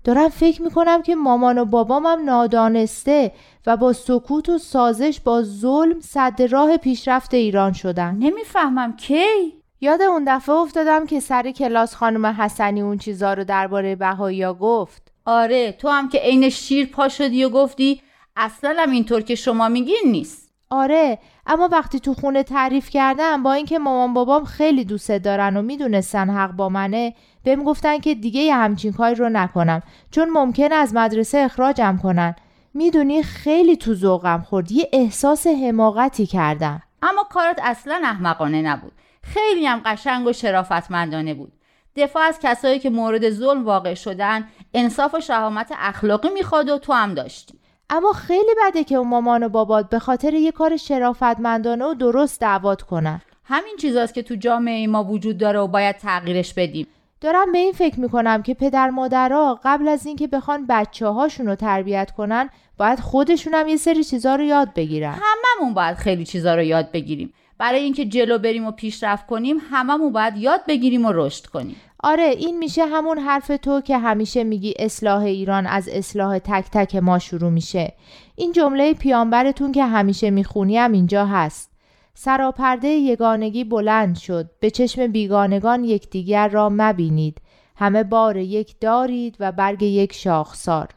دارم 0.09 0.29
فکر 0.29 0.63
می‌کنم 0.63 1.03
که 1.03 1.15
مامان 1.15 1.59
و 1.59 1.65
بابامم 1.65 2.25
نادانسته 2.25 3.33
و 3.67 3.77
با 3.77 3.93
سکوت 3.93 4.49
و 4.49 4.59
سازش 4.59 5.21
با 5.21 5.43
ظلم 5.43 6.01
صد 6.01 6.43
راه 6.51 6.77
پیشرفت 6.77 7.35
ایران 7.35 7.73
شدن. 7.73 8.15
نمی‌فهمم 8.15 8.97
کی؟ 8.97 9.53
یاد 9.81 10.03
اون 10.03 10.25
دفعه 10.27 10.55
افتادم 10.55 11.07
که 11.07 11.21
سر 11.21 11.51
کلاس 11.51 11.95
خانم 11.95 12.27
حسنی 12.27 12.81
اون 12.81 12.99
چیزا 12.99 13.35
رو 13.35 13.45
درباره 13.45 13.97
بهایی 13.97 14.47
گفت. 14.61 15.13
آره 15.25 15.73
تو 15.73 15.89
هم 15.89 16.09
که 16.09 16.19
عین 16.19 16.49
شیر 16.49 16.87
پا 16.87 17.09
شدی 17.09 17.45
و 17.45 17.49
گفتی 17.49 18.01
اصلا 18.37 18.75
هم 18.79 18.91
اینطور 18.91 19.21
که 19.21 19.35
شما 19.35 19.69
میگین 19.69 20.03
نیست. 20.05 20.48
آره 20.71 21.19
اما 21.47 21.69
وقتی 21.73 22.01
تو 22.01 22.15
خونه 22.15 22.43
تعریف 22.43 22.91
کردم 22.91 23.43
با 23.43 23.53
اینکه 23.53 23.79
مامان 23.79 24.15
بابام 24.15 24.45
خیلی 24.45 24.85
دوست 24.85 25.11
دارن 25.11 25.57
و 25.57 25.63
می‌دونستن 25.63 26.31
حق 26.31 26.53
با 26.53 26.69
منه 26.69 27.15
بهم 27.45 27.65
گفتن 27.65 27.99
که 27.99 28.15
دیگه 28.15 28.41
یه 28.41 28.55
همچین 28.55 28.93
کاری 28.93 29.15
رو 29.15 29.29
نکنم 29.29 29.83
چون 30.11 30.31
ممکن 30.31 30.73
از 30.73 30.95
مدرسه 30.95 31.39
اخراجم 31.39 31.99
کنن. 32.03 32.35
می‌دونی 32.75 33.23
خیلی 33.23 33.77
تو 33.77 33.95
ذوقم 33.95 34.45
خورد 34.49 34.73
یه 34.73 34.89
احساس 34.93 35.47
حماقتی 35.47 36.27
کردم. 36.27 36.83
اما 37.03 37.23
کارت 37.31 37.59
اصلا 37.63 38.01
احمقانه 38.05 38.63
نبود. 38.63 38.93
خیلی 39.23 39.67
هم 39.67 39.83
قشنگ 39.85 40.27
و 40.27 40.33
شرافتمندانه 40.33 41.35
بود. 41.35 41.53
دفاع 41.97 42.23
از 42.23 42.39
کسایی 42.43 42.79
که 42.79 42.91
مورد 42.91 43.31
ظلم 43.31 43.65
واقع 43.65 43.95
شدن 43.95 44.49
انصاف 44.75 45.15
و 45.15 45.21
شهامت 45.21 45.73
اخلاقی 45.79 46.29
می‌خواد 46.29 46.69
و 46.69 46.79
تو 46.79 46.93
هم 46.93 47.15
داشتی. 47.15 47.59
اما 47.91 48.13
خیلی 48.13 48.55
بده 48.67 48.85
که 48.85 48.95
اون 48.95 49.09
مامان 49.09 49.43
و 49.43 49.49
بابات 49.49 49.89
به 49.89 49.99
خاطر 49.99 50.35
یه 50.35 50.53
کار 50.53 50.77
شرافتمندانه 50.77 51.85
و 51.85 51.95
درست 51.95 52.41
دعوت 52.41 52.83
کنن. 52.83 53.21
همین 53.45 53.77
چیزاست 53.81 54.15
که 54.15 54.23
تو 54.23 54.35
جامعه 54.35 54.87
ما 54.87 55.05
وجود 55.05 55.39
داره 55.39 55.59
و 55.59 55.67
باید 55.67 55.97
تغییرش 55.97 56.55
بدیم. 56.55 56.87
دارم 57.21 57.53
به 57.53 57.59
این 57.59 57.73
فکر 57.73 58.01
می‌کنم 58.01 58.43
که 58.43 58.55
پدر 58.55 58.91
مادرها 58.91 59.61
قبل 59.65 59.89
از 59.89 60.07
اینکه 60.07 60.27
بخوان 60.27 60.67
بچه 60.69 61.07
هاشون 61.07 61.47
رو 61.47 61.55
تربیت 61.55 62.11
کنن 62.11 62.51
باید 62.79 63.01
خودشون 63.01 63.55
هم 63.55 63.69
یه 63.69 63.77
سری 63.77 64.05
چیزا 64.05 64.37
رو 64.37 64.43
یاد 64.43 64.75
بگیرن. 64.75 65.15
هممون 65.23 65.75
باید 65.75 65.97
خیلی 65.97 66.25
چیزا 66.25 66.55
رو 66.55 66.63
یاد 66.63 66.93
بگیریم. 66.93 67.33
برای 67.59 67.81
اینکه 67.81 68.05
جلو 68.05 68.39
بریم 68.39 68.67
و 68.67 68.71
پیشرفت 68.71 69.27
کنیم 69.27 69.57
هممون 69.71 70.13
باید 70.13 70.37
یاد 70.37 70.61
بگیریم 70.69 71.05
و 71.05 71.13
رشد 71.15 71.47
کنیم. 71.47 71.77
آره 72.03 72.25
این 72.25 72.59
میشه 72.59 72.87
همون 72.87 73.19
حرف 73.19 73.51
تو 73.63 73.81
که 73.81 73.99
همیشه 73.99 74.45
میگی 74.45 74.75
اصلاح 74.79 75.23
ایران 75.23 75.67
از 75.67 75.89
اصلاح 75.89 76.39
تک 76.39 76.65
تک 76.73 76.97
ما 76.97 77.19
شروع 77.19 77.51
میشه. 77.51 77.93
این 78.37 78.53
جمله 78.53 78.95
پیامبرتون 78.95 79.73
که 79.73 79.85
همیشه 79.85 80.31
می‌خونیم 80.31 80.93
اینجا 80.93 81.27
هست. 81.27 81.71
سراپرده 82.15 82.89
یگانگی 82.89 83.65
بلند 83.65 84.17
شد. 84.17 84.51
به 84.61 84.71
چشم 84.71 85.07
بیگانگان 85.07 85.85
یکدیگر 85.85 86.49
را 86.49 86.69
مبینید. 86.73 87.41
همه 87.77 88.05
بار 88.05 88.37
یک 88.37 88.81
دارید 88.81 89.37
و 89.41 89.53
برگ 89.53 89.83
یک 89.83 90.13
شاخسار. 90.13 90.89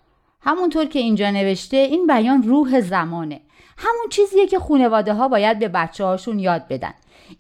همونطور 0.41 0.85
که 0.85 0.99
اینجا 0.99 1.31
نوشته 1.31 1.77
این 1.77 2.07
بیان 2.07 2.43
روح 2.43 2.81
زمانه. 2.81 3.41
همون 3.81 4.09
چیزیه 4.09 4.47
که 4.47 4.59
خانواده 4.59 5.13
ها 5.13 5.27
باید 5.27 5.59
به 5.59 5.67
بچه 5.67 6.05
هاشون 6.05 6.39
یاد 6.39 6.67
بدن. 6.67 6.93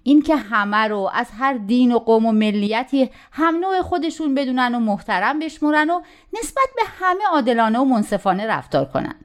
این 0.03 0.21
که 0.21 0.35
همه 0.35 0.87
رو 0.87 1.09
از 1.13 1.27
هر 1.39 1.53
دین 1.53 1.91
و 1.91 1.99
قوم 1.99 2.25
و 2.25 2.31
ملیتی 2.31 3.09
هم 3.31 3.55
نوع 3.55 3.81
خودشون 3.81 4.35
بدونن 4.35 4.75
و 4.75 4.79
محترم 4.79 5.39
بشمرن 5.39 5.89
و 5.89 6.01
نسبت 6.33 6.67
به 6.75 6.81
همه 6.99 7.23
عادلانه 7.31 7.79
و 7.79 7.83
منصفانه 7.83 8.47
رفتار 8.47 8.85
کنن. 8.85 9.15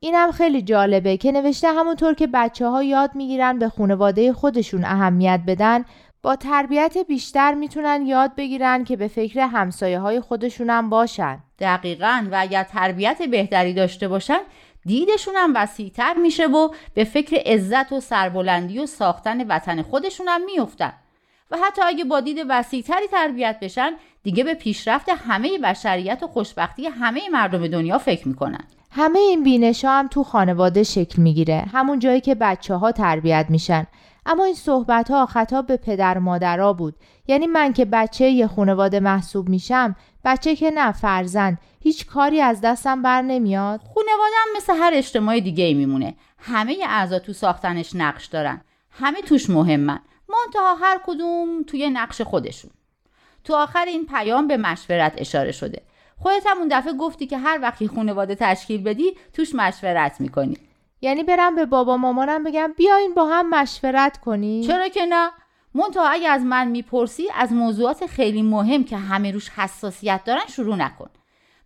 اینم 0.00 0.30
خیلی 0.30 0.62
جالبه 0.62 1.16
که 1.16 1.32
نوشته 1.32 1.68
همونطور 1.68 2.14
که 2.14 2.26
بچه 2.26 2.68
ها 2.68 2.82
یاد 2.82 3.10
می‌گیرن 3.14 3.58
به 3.58 3.68
خانواده 3.68 4.32
خودشون 4.32 4.84
اهمیت 4.84 5.40
بدن 5.46 5.84
با 6.22 6.36
تربیت 6.36 6.98
بیشتر 7.08 7.54
می‌تونن 7.54 8.06
یاد 8.06 8.34
بگیرن 8.34 8.84
که 8.84 8.96
به 8.96 9.08
فکر 9.08 9.40
همسایه 9.40 9.98
های 9.98 10.20
خودشون 10.20 10.70
هم 10.70 10.90
باشن. 10.90 11.38
دقیقا 11.58 12.26
و 12.30 12.36
اگر 12.40 12.62
تربیت 12.62 13.22
بهتری 13.22 13.74
داشته 13.74 14.08
باشن 14.08 14.38
دیدشون 14.86 15.34
هم 15.36 15.52
وسیعتر 15.54 16.14
میشه 16.14 16.46
و 16.46 16.68
به 16.94 17.04
فکر 17.04 17.36
عزت 17.46 17.92
و 17.92 18.00
سربلندی 18.00 18.78
و 18.78 18.86
ساختن 18.86 19.46
وطن 19.46 19.82
خودشون 19.82 20.28
هم 20.28 20.44
میفتن 20.44 20.92
و 21.50 21.56
حتی 21.64 21.82
اگه 21.82 22.04
با 22.04 22.20
دید 22.20 22.38
وسیعتری 22.48 23.06
تربیت 23.06 23.58
بشن 23.62 23.92
دیگه 24.22 24.44
به 24.44 24.54
پیشرفت 24.54 25.08
همه 25.08 25.58
بشریت 25.58 26.22
و 26.22 26.26
خوشبختی 26.26 26.86
همه 26.86 27.28
مردم 27.32 27.66
دنیا 27.66 27.98
فکر 27.98 28.28
می‌کنن. 28.28 28.64
همه 28.90 29.18
این 29.18 29.42
بینش 29.42 29.84
هم 29.84 30.08
تو 30.08 30.24
خانواده 30.24 30.82
شکل 30.82 31.22
می‌گیره. 31.22 31.64
همون 31.72 31.98
جایی 31.98 32.20
که 32.20 32.34
بچه 32.34 32.74
ها 32.74 32.92
تربیت 32.92 33.46
میشن. 33.48 33.86
اما 34.26 34.44
این 34.44 34.54
صحبت 34.54 35.10
ها 35.10 35.26
خطاب 35.26 35.66
به 35.66 35.76
پدر 35.76 36.18
مادرها 36.18 36.72
بود. 36.72 36.94
یعنی 37.26 37.46
من 37.46 37.72
که 37.72 37.84
بچه 37.84 38.28
یه 38.28 38.46
خانواده 38.46 39.00
محسوب 39.00 39.48
میشم 39.48 39.96
بچه 40.24 40.56
که 40.56 40.70
نه 40.70 40.92
فرزند. 40.92 41.58
هیچ 41.80 42.06
کاری 42.06 42.40
از 42.40 42.60
دستم 42.60 43.02
بر 43.02 43.22
نمیاد. 43.22 43.80
خانواده 43.80 44.36
مثل 44.56 44.72
هر 44.76 44.90
اجتماع 44.94 45.40
دیگه 45.40 45.64
ای 45.64 45.74
میمونه. 45.74 46.14
همه 46.38 46.76
اعضا 46.88 47.18
تو 47.18 47.32
ساختنش 47.32 47.96
نقش 47.96 48.26
دارن. 48.26 48.60
همه 48.90 49.22
توش 49.22 49.50
مهمن. 49.50 50.00
منتها 50.28 50.74
هر 50.74 51.00
کدوم 51.06 51.62
توی 51.62 51.90
نقش 51.90 52.20
خودشون. 52.20 52.70
تو 53.44 53.54
آخر 53.54 53.84
این 53.84 54.06
پیام 54.06 54.48
به 54.48 54.56
مشورت 54.56 55.14
اشاره 55.16 55.52
شده. 55.52 55.82
خودت 56.18 56.46
هم 56.46 56.58
اون 56.58 56.68
دفعه 56.70 56.92
گفتی 56.92 57.26
که 57.26 57.38
هر 57.38 57.58
وقتی 57.62 57.88
خانواده 57.88 58.34
تشکیل 58.34 58.82
بدی 58.82 59.16
توش 59.32 59.54
مشورت 59.54 60.20
می‌کنی. 60.20 60.56
یعنی 61.02 61.22
برم 61.22 61.54
به 61.54 61.66
بابا 61.66 61.96
مامانم 61.96 62.44
بگم 62.44 62.74
بیاین 62.76 63.14
با 63.14 63.26
هم 63.26 63.50
مشورت 63.50 64.16
کنی 64.16 64.64
چرا 64.66 64.88
که 64.88 65.06
نه؟ 65.06 65.30
منتها 65.74 66.08
اگه 66.08 66.28
از 66.28 66.42
من 66.42 66.68
می‌پرسی 66.68 67.28
از 67.34 67.52
موضوعات 67.52 68.06
خیلی 68.06 68.42
مهم 68.42 68.84
که 68.84 68.96
همه 68.96 69.30
روش 69.30 69.48
حساسیت 69.48 70.20
دارن 70.24 70.46
شروع 70.48 70.76
نکن. 70.76 71.10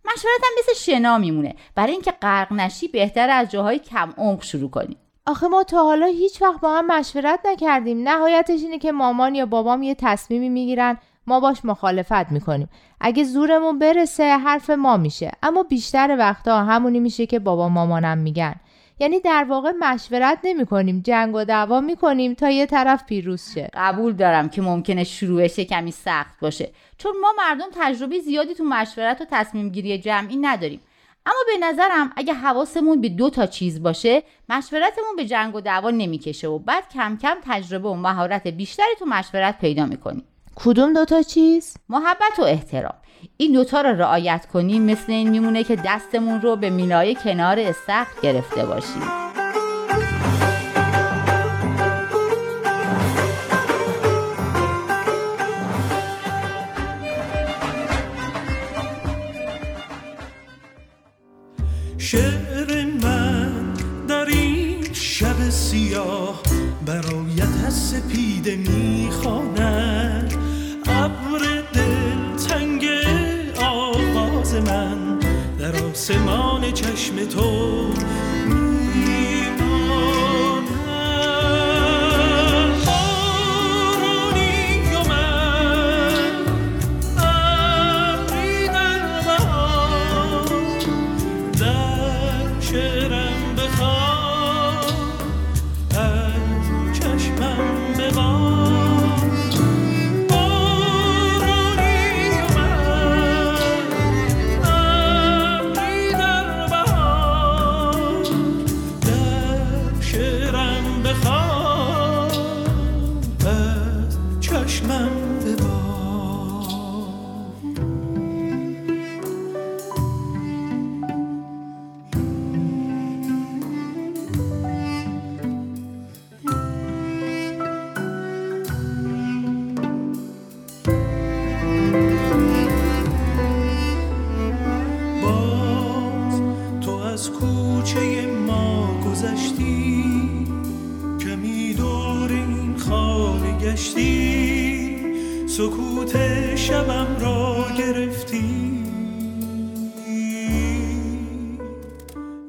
مشورت 0.05 0.41
هم 0.43 0.51
مثل 0.59 0.73
شنا 0.73 1.17
میمونه. 1.17 1.55
برای 1.75 1.91
اینکه 1.91 2.11
غرق 2.11 2.53
نشی 2.53 2.87
بهتر 2.87 3.29
از 3.29 3.51
جاهای 3.51 3.79
کم 3.79 4.13
عمق 4.17 4.43
شروع 4.43 4.69
کنی. 4.69 4.97
آخه 5.25 5.47
ما 5.47 5.63
تا 5.63 5.83
حالا 5.83 6.05
هیچ 6.05 6.41
وقت 6.41 6.61
با 6.61 6.77
هم 6.77 6.87
مشورت 6.87 7.39
نکردیم. 7.45 8.07
نهایتش 8.07 8.59
اینه 8.61 8.77
که 8.77 8.91
مامان 8.91 9.35
یا 9.35 9.45
بابام 9.45 9.83
یه 9.83 9.95
تصمیمی 9.95 10.49
می‌گیرن. 10.49 10.97
ما 11.27 11.39
باش 11.39 11.65
مخالفت 11.65 12.31
می‌کنیم. 12.31 12.69
اگه 13.01 13.23
زورمون 13.23 13.79
برسه 13.79 14.37
حرف 14.37 14.69
ما 14.69 14.97
میشه. 14.97 15.31
اما 15.43 15.63
بیشتر 15.63 16.15
وقتا 16.19 16.63
همونی 16.63 16.99
میشه 16.99 17.25
که 17.25 17.39
بابا 17.39 17.69
مامانم 17.69 18.17
میگن. 18.17 18.55
یعنی 18.99 19.19
در 19.19 19.45
واقع 19.49 19.71
مشورت 19.79 20.39
نمی 20.43 20.65
کنیم 20.65 21.01
جنگ 21.05 21.35
و 21.35 21.43
دعوا 21.43 21.81
می 21.81 21.95
کنیم 21.95 22.33
تا 22.33 22.49
یه 22.49 22.65
طرف 22.65 23.05
پیروز 23.05 23.53
شه. 23.53 23.69
قبول 23.73 24.13
دارم 24.13 24.49
که 24.49 24.61
ممکنه 24.61 25.03
شروعش 25.03 25.59
کمی 25.59 25.91
سخت 25.91 26.39
باشه. 26.39 26.71
چون 26.97 27.11
ما 27.21 27.33
مردم 27.37 27.67
تجربه 27.75 28.19
زیادی 28.19 28.53
تو 28.53 28.63
مشورت 28.63 29.21
و 29.21 29.25
تصمیم 29.31 29.69
گیری 29.69 29.97
جمعی 29.97 30.37
نداریم. 30.37 30.79
اما 31.25 31.39
به 31.47 31.67
نظرم 31.67 32.13
اگه 32.15 32.33
حواسمون 32.33 33.01
به 33.01 33.09
دو 33.09 33.29
تا 33.29 33.45
چیز 33.45 33.83
باشه 33.83 34.23
مشورتمون 34.49 35.15
به 35.17 35.25
جنگ 35.25 35.55
و 35.55 35.61
دعوا 35.61 35.89
نمی‌کشه 35.89 36.47
و 36.47 36.59
بعد 36.59 36.89
کم 36.89 37.17
کم 37.21 37.37
تجربه 37.45 37.89
و 37.89 37.93
مهارت 37.93 38.47
بیشتری 38.47 38.95
تو 38.99 39.05
مشورت 39.05 39.57
پیدا 39.57 39.85
می‌کنیم. 39.85 40.23
کدوم 40.55 40.93
دوتا 40.93 41.21
چیز؟ 41.21 41.77
محبت 41.89 42.39
و 42.39 42.41
احترام. 42.41 42.95
این 43.37 43.51
دوتا 43.51 43.81
رو 43.81 43.89
رعایت 43.89 44.45
کنیم 44.53 44.83
مثل 44.83 45.11
این 45.11 45.29
میمونه 45.29 45.63
که 45.63 45.75
دستمون 45.85 46.41
رو 46.41 46.55
به 46.55 46.69
مینای 46.69 47.15
کنار 47.15 47.59
استخر 47.59 48.21
گرفته 48.21 48.65
باشیم. 48.65 49.01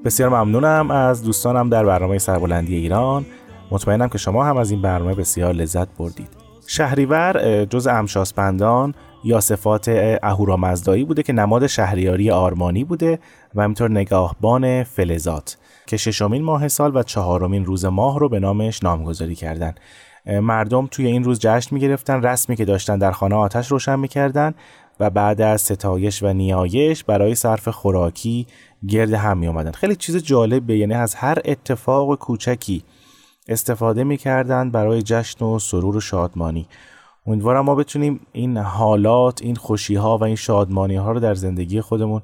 بسیار 0.05 0.29
ممنونم 0.29 0.91
از 0.91 1.23
دوستانم 1.23 1.69
در 1.69 1.85
برنامه 1.85 2.19
سربلندی 2.19 2.77
ایران. 2.77 3.27
مطمئنم 3.71 4.09
که 4.09 4.19
شما 4.19 4.45
هم 4.45 4.57
از 4.57 4.71
این 4.71 4.83
برنامه 4.83 5.15
بسیار 5.15 5.55
لذت 5.55 5.89
بردید. 5.99 6.29
شهریور 6.67 7.65
جز 7.65 7.87
امشاسپندان 7.87 8.95
یا 9.25 9.41
صفات 9.41 9.89
اهورامزدایی 10.23 11.05
بوده 11.05 11.23
که 11.23 11.33
نماد 11.33 11.67
شهریاری 11.67 12.31
آرمانی 12.31 12.85
بوده 12.85 13.19
و 13.55 13.63
همینطور 13.63 13.91
نگاهبان 13.91 14.85
فلزات 14.85 15.57
که 15.87 15.97
ششمین 15.97 16.43
ماه 16.43 16.69
سال 16.69 16.97
و 16.97 17.03
چهارمین 17.03 17.65
روز 17.65 17.85
ماه 17.85 18.19
رو 18.19 18.29
به 18.29 18.41
نامش 18.41 18.83
نامگذاری 18.83 19.35
کردن. 19.35 19.75
مردم 20.29 20.87
توی 20.87 21.07
این 21.07 21.25
روز 21.25 21.39
جشن 21.39 21.75
می 21.75 21.81
گرفتن 21.81 22.23
رسمی 22.23 22.57
که 22.57 22.65
داشتن 22.65 22.99
در 22.99 23.13
خانه 23.13 23.35
آتش 23.35 23.71
روشن 23.71 23.99
می‌کردن 23.99 24.55
و 25.01 25.11
بعد 25.11 25.41
از 25.41 25.61
ستایش 25.61 26.23
و 26.23 26.33
نیایش 26.33 27.05
برای 27.05 27.35
صرف 27.35 27.69
خوراکی 27.69 28.47
گرد 28.89 29.13
هم 29.13 29.39
می 29.39 29.49
آمدن 29.49 29.71
خیلی 29.71 29.97
چیز 29.97 30.17
جالبه 30.17 30.79
یعنی 30.79 30.95
از 30.95 31.15
هر 31.15 31.39
اتفاق 31.45 32.15
کوچکی 32.15 32.83
استفاده 33.49 34.05
می‌کردن 34.05 34.71
برای 34.71 35.03
جشن 35.03 35.45
و 35.45 35.59
سرور 35.59 35.97
و 35.97 36.01
شادمانی. 36.01 36.69
امیدوارم 37.27 37.65
ما 37.65 37.75
بتونیم 37.75 38.21
این 38.33 38.57
حالات 38.57 39.43
این 39.43 39.55
خوشی 39.55 39.95
ها 39.95 40.19
و 40.19 40.25
این 40.25 40.37
شادمانی 40.37 40.97
ها 40.97 41.13
رو 41.13 41.21
در 41.21 41.35
زندگی 41.35 41.81
خودمون 41.81 42.23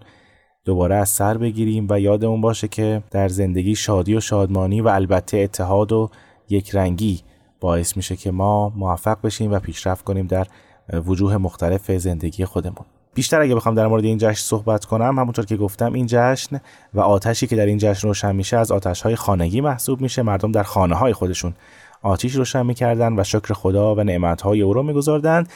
دوباره 0.64 0.94
از 0.94 1.08
سر 1.08 1.38
بگیریم 1.38 1.86
و 1.90 2.00
یادمون 2.00 2.40
باشه 2.40 2.68
که 2.68 3.02
در 3.10 3.28
زندگی 3.28 3.74
شادی 3.74 4.14
و 4.14 4.20
شادمانی 4.20 4.80
و 4.80 4.88
البته 4.88 5.38
اتحاد 5.38 5.92
و 5.92 6.10
یک 6.48 6.74
رنگی 6.74 7.20
باعث 7.64 7.96
میشه 7.96 8.16
که 8.16 8.30
ما 8.30 8.72
موفق 8.76 9.18
بشیم 9.24 9.52
و 9.52 9.58
پیشرفت 9.58 10.04
کنیم 10.04 10.26
در 10.26 10.46
وجوه 10.92 11.36
مختلف 11.36 11.90
زندگی 11.92 12.44
خودمون. 12.44 12.86
بیشتر 13.14 13.40
اگه 13.40 13.54
بخوام 13.54 13.74
در 13.74 13.86
مورد 13.86 14.04
این 14.04 14.18
جشن 14.18 14.42
صحبت 14.42 14.84
کنم 14.84 15.18
همونطور 15.18 15.44
که 15.44 15.56
گفتم 15.56 15.92
این 15.92 16.06
جشن 16.08 16.60
و 16.94 17.00
آتشی 17.00 17.46
که 17.46 17.56
در 17.56 17.66
این 17.66 17.78
جشن 17.78 18.08
روشن 18.08 18.36
میشه 18.36 18.56
از 18.56 18.72
آتش 18.72 19.02
های 19.02 19.16
خانگی 19.16 19.60
محسوب 19.60 20.00
میشه. 20.00 20.22
مردم 20.22 20.52
در 20.52 20.62
خانه 20.62 20.94
های 20.94 21.12
خودشون 21.12 21.54
آتیش 22.02 22.34
روشن 22.34 22.66
می‌کردن 22.66 23.20
و 23.20 23.24
شکر 23.24 23.54
خدا 23.54 23.94
و 23.94 24.00
نعمت 24.00 24.42
های 24.42 24.62
او 24.62 24.72
رو 24.72 24.82
میگذاردند. 24.82 25.48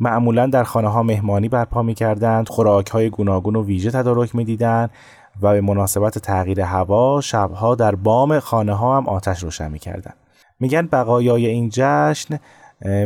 معمولا 0.00 0.46
در 0.46 0.64
خانه 0.64 0.88
ها 0.88 1.02
مهمانی 1.02 1.48
برپا 1.48 1.82
می‌کردند 1.82 2.48
خوراک 2.48 2.88
های 2.88 3.10
گوناگون 3.10 3.56
و 3.56 3.64
ویژه 3.64 3.90
تدارک 3.90 4.34
می‌دیدند 4.34 4.90
و 5.42 5.52
به 5.52 5.60
مناسبت 5.60 6.18
تغییر 6.18 6.60
هوا 6.60 7.20
شبها 7.20 7.74
در 7.74 7.94
بام 7.94 8.40
خانه 8.40 8.74
ها 8.74 8.96
هم 8.96 9.08
آتش 9.08 9.42
روشن 9.42 9.70
می‌کردند. 9.70 10.25
میگن 10.60 10.86
بقایای 10.92 11.46
این 11.46 11.70
جشن 11.72 12.38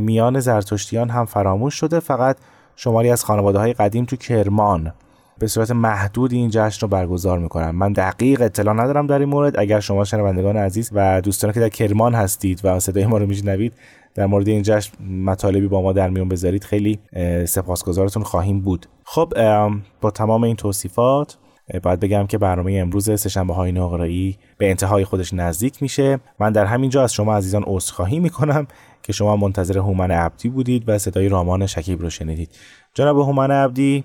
میان 0.01 0.41
زرتشتیان 0.41 1.11
هم 1.11 1.25
فراموش 1.25 1.75
شده. 1.75 2.01
فقط 2.01 2.37
شماری 2.77 3.11
از 3.11 3.25
خانواده 3.25 3.59
های 3.59 3.73
قدیم 3.73 4.05
تو 4.05 4.17
کرمان 4.17 4.93
به 5.39 5.47
صورت 5.47 5.71
محدود 5.71 6.33
این 6.33 6.51
جشن 6.51 6.81
رو 6.81 6.89
برگزار 6.89 7.39
می‌کنن. 7.39 7.71
من 7.71 7.93
دقیق 7.93 8.43
اطلاع 8.43 8.75
ندارم 8.75 9.07
در 9.07 9.19
این 9.19 9.29
مورد. 9.29 9.59
اگر 9.59 9.81
شما 9.81 10.05
شنوندگان 10.05 10.57
عزیز 10.57 10.91
و 10.93 11.21
دوستانی 11.21 11.53
که 11.53 11.61
در 11.61 11.69
کرمان 11.69 12.15
هستید 12.15 12.61
و 12.65 12.81
صدای 12.81 13.07
ما 13.07 13.19
رو 13.19 13.27
میشنوید 13.27 13.75
در 14.15 14.27
مورد 14.27 14.49
این 14.49 14.63
جشن 14.63 15.05
مطالبی 15.05 15.69
با 15.69 15.83
ما 15.83 15.93
در 15.93 16.11
میون 16.11 16.29
بذارید. 16.29 16.65
خیلی 16.65 16.99
سپاسگزارتون 17.47 18.23
خواهیم 18.23 18.61
بود. 18.61 18.87
خب 19.05 19.33
با 20.01 20.11
تمام 20.11 20.45
این 20.45 20.57
توصیفات 20.57 21.37
باید 21.83 22.01
بگم 22.01 22.27
که 22.27 22.39
برنامه 22.39 22.73
امروز 22.73 23.21
سهشنبه 23.21 23.55
های 23.55 23.73
نقرایی 23.73 24.39
به 24.59 24.71
انتهای 24.71 25.05
خودش 25.05 25.35
نزدیک 25.35 25.83
میشه. 25.83 26.19
من 26.39 26.53
در 26.53 26.65
همین 26.65 26.91
جا 26.91 27.03
از 27.03 27.13
شما 27.13 27.37
عزیزان 27.37 27.65
عذرخواهی 27.67 28.21
می‌کنم 28.21 28.67
که 29.03 29.13
شما 29.13 29.37
منتظر 29.37 29.79
هومن 29.79 30.11
عبدی 30.11 30.49
بودید 30.49 30.89
و 30.89 30.99
صدای 30.99 31.29
رامان 31.29 31.67
شکیب 31.67 32.01
رو 32.01 32.11
شنیدید. 32.11 32.51
جناب 32.95 33.19
هومن 33.19 33.51
عبدی 33.51 34.05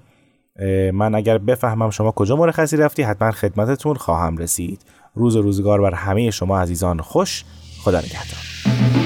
من 0.94 1.16
اگر 1.16 1.38
بفهمم 1.38 1.90
شما 1.90 2.12
کجا 2.12 2.36
مرخصی 2.36 2.78
رفتی 2.78 3.04
حتما 3.04 3.32
خدمتتون 3.32 3.96
خواهم 3.96 4.38
رسید. 4.38 4.82
روز 5.16 5.36
روزگار 5.36 5.82
بر 5.82 5.94
همه 5.94 6.32
شما 6.32 6.60
عزیزان 6.60 7.02
خوش. 7.02 7.44
خدا 7.84 8.00
نگهدار. 8.00 9.05